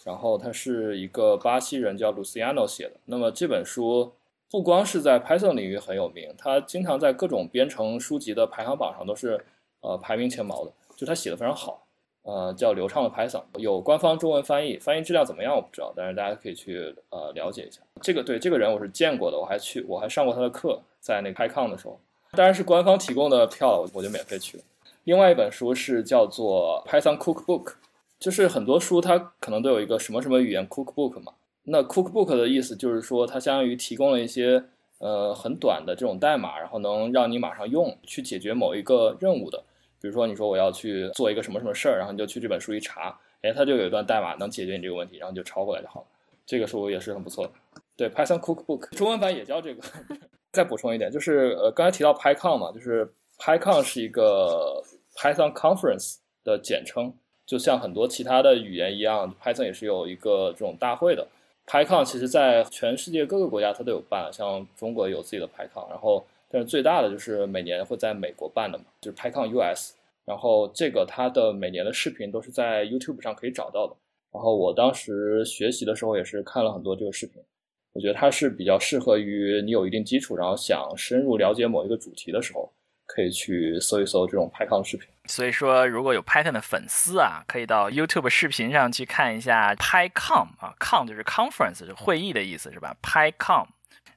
[0.06, 2.94] 然后它是一个巴西人叫 Luciano 写的。
[3.04, 4.14] 那么这本书
[4.50, 9.44] 不光是在 Python 领域很有名，它经常在各种编程书籍的排行榜上都是。
[9.86, 11.86] 呃，排名前茅的，就他写的非常好，
[12.24, 17.82] 呃，叫流畅的 Python，有官方中文翻译，翻译质量怎么样我不知道，但是大家可以去呃了解一下。
[18.02, 22.00] 这个对这个人我是见过的，我还去我还上过他的课，在那个 PyCon 的时候，
[22.32, 24.64] 当然是官方提供的票，我就免费去了。
[25.04, 27.74] 另外一本书是叫做 Python Cookbook，
[28.18, 31.34] 就是很多书它可能都有一个什么什么语言 Cookbook 嘛，
[31.66, 34.64] 那 Cookbook 的意思就是说它相当于提供了一些
[34.98, 39.64] 呃很短的这种代码，然后能让你马上用去解决某一个任务的。
[40.06, 46.06] 比如说，你说我要去做一个什么什么事儿，然后你就去这本书一查，哎，它就有一段代码能解决你这个问题，然后你就抄过来就好了。
[46.46, 47.52] 这个书也是很不错的。
[47.98, 49.82] 对，Python Cookbook 中文版也叫这个。
[50.54, 54.80] 再补充一点，就是呃，刚才提到 PyCon 嘛，就是 PyCon 是一个
[55.16, 57.12] Python Conference 的简称，
[57.48, 61.28] 就像很多其他的语言一样，Python 也是有一个这种大会的。
[61.66, 66.24] PyCon 其实在全世界各个国家它都有办，像中国有自己的 PyCon，然后。
[66.56, 69.92] 但是最大的就是每年会在美国办的嘛，就是 PyCon US，
[70.24, 73.94] 然后这个它的每年的视频都是在 YouTube 上可以找到的。
[74.32, 77.44] 然后我当时学习的时候也是看了很多这个视频，
[77.92, 82.72] 我觉得它是比较适合于你有一定基础，然后想深入了解某一个主题的时候，
[83.06, 85.10] 可以去搜一搜这种 PyCon 视频。
[85.26, 93.68] 所以说，如果有 Python 的粉丝啊，可以到 YouTube 视频上去看一下 PyCon 啊，Con 就是 Conference，就会议的意思是吧？PyCon。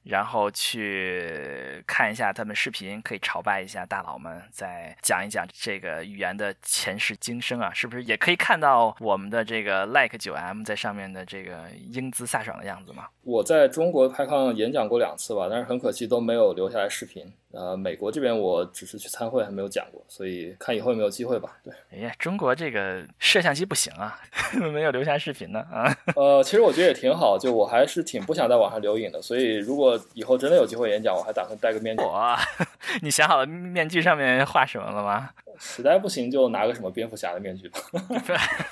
[0.03, 13.07] 然后去看一下他们视频，可以朝拜一下大佬们，再讲一讲这个语言的前世今生啊，是不是也可以看到我们的这个 Like 九 M 在上面的这个英姿飒爽的样子嘛？
[13.23, 17.31] 我在中国拍抗演讲过两次吧，但是很可惜都没有留下来视频。
[17.51, 21.57] 呃，美国这边我只是去参会，还没有讲过，所以看以后有没有机会吧。
[21.63, 24.19] 对，哎呀，中国这个摄像机不行啊，
[24.71, 25.91] 没有留下视频呢啊。
[26.15, 32.03] 呃，其实我觉得也挺好，就我还是挺不想在网上留影的，所以如果以后真的有机会演讲，我还打算戴个面具。
[32.03, 32.39] 哇，
[33.01, 35.31] 你想好了面具上面画什么了吗？
[35.57, 37.79] 实在不行就拿个什么蝙蝠侠的面具吧。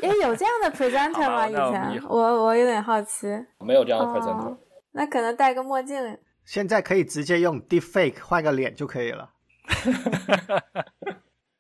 [0.04, 1.48] 哎，有这样的 presenter 吗？
[1.50, 3.28] 以前我我有点好奇。
[3.60, 4.56] 没有这样的 presenter。
[4.92, 6.18] 那可能戴个墨镜。
[6.48, 9.32] 现在可以直接用 Deepfake 换个脸就可以了。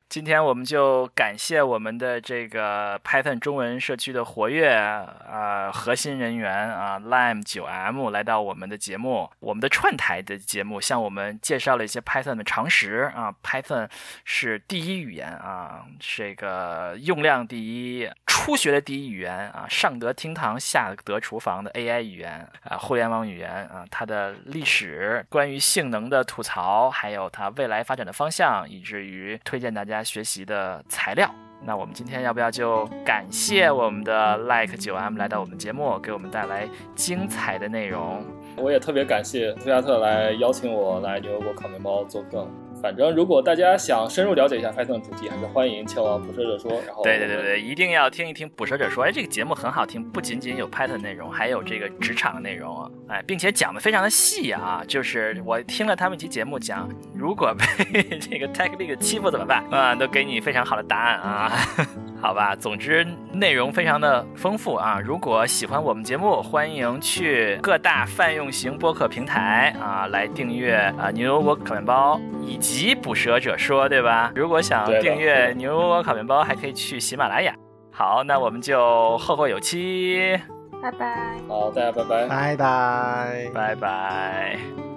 [0.08, 13.36] 今天我们就感谢我们的这个 Python 中文社区的活跃啊核心人员啊 Lime 九 M 来到我们的节目，我们的串台的节目，向我们介绍了一些 Python 的常识啊。
[13.44, 13.90] Python
[14.24, 29.98] 是第一语言啊，这个用量第一，初学的第一语言啊，上得厅堂下得厨房的 AI 语言啊，互联网语言啊，它的历史、关于性能的吐槽，还有它未来发展的方向，以至于推荐大家。
[30.08, 31.30] 学习的材料，
[31.64, 38.24] 那我们今天要不要就感谢我们的 Like 九 M 来到我们节目，给我们带来精彩的内容？
[38.56, 42.48] 我也特别感谢菲亚特来邀请我来牛油果烤面包做客。
[42.82, 46.72] 反正如果大家想深入了解一下 Python 主题，还是欢迎前往捕蛇者说。
[46.86, 49.04] 然后对对对对，一定要听一听捕蛇者说。
[49.04, 52.90] 哎，这个节目很好听，不仅仅有 Python 内容，还有这个职场内容。
[53.08, 54.84] 哎，并且讲的非常的细啊。
[54.88, 59.96] 就是我听了他们一期节目讲，如果被 这个 Tech League 欺负怎么办啊？
[59.96, 61.52] 都给你非常好的答案啊。
[62.22, 65.00] 好吧，总之内容非常的丰富啊。
[65.00, 74.32] 如果喜欢我们节目，欢迎去各大泛用型播客平台啊来订阅啊牛油果烤面包以及及捕蛇者说，对吧？
[74.36, 77.52] 如果想订阅牛油果烤面包，还可以去喜马拉雅。
[77.92, 80.40] 好，那我们就后会有期，
[80.82, 81.34] 拜拜。
[81.48, 84.97] 好，大家拜拜，拜拜，拜拜。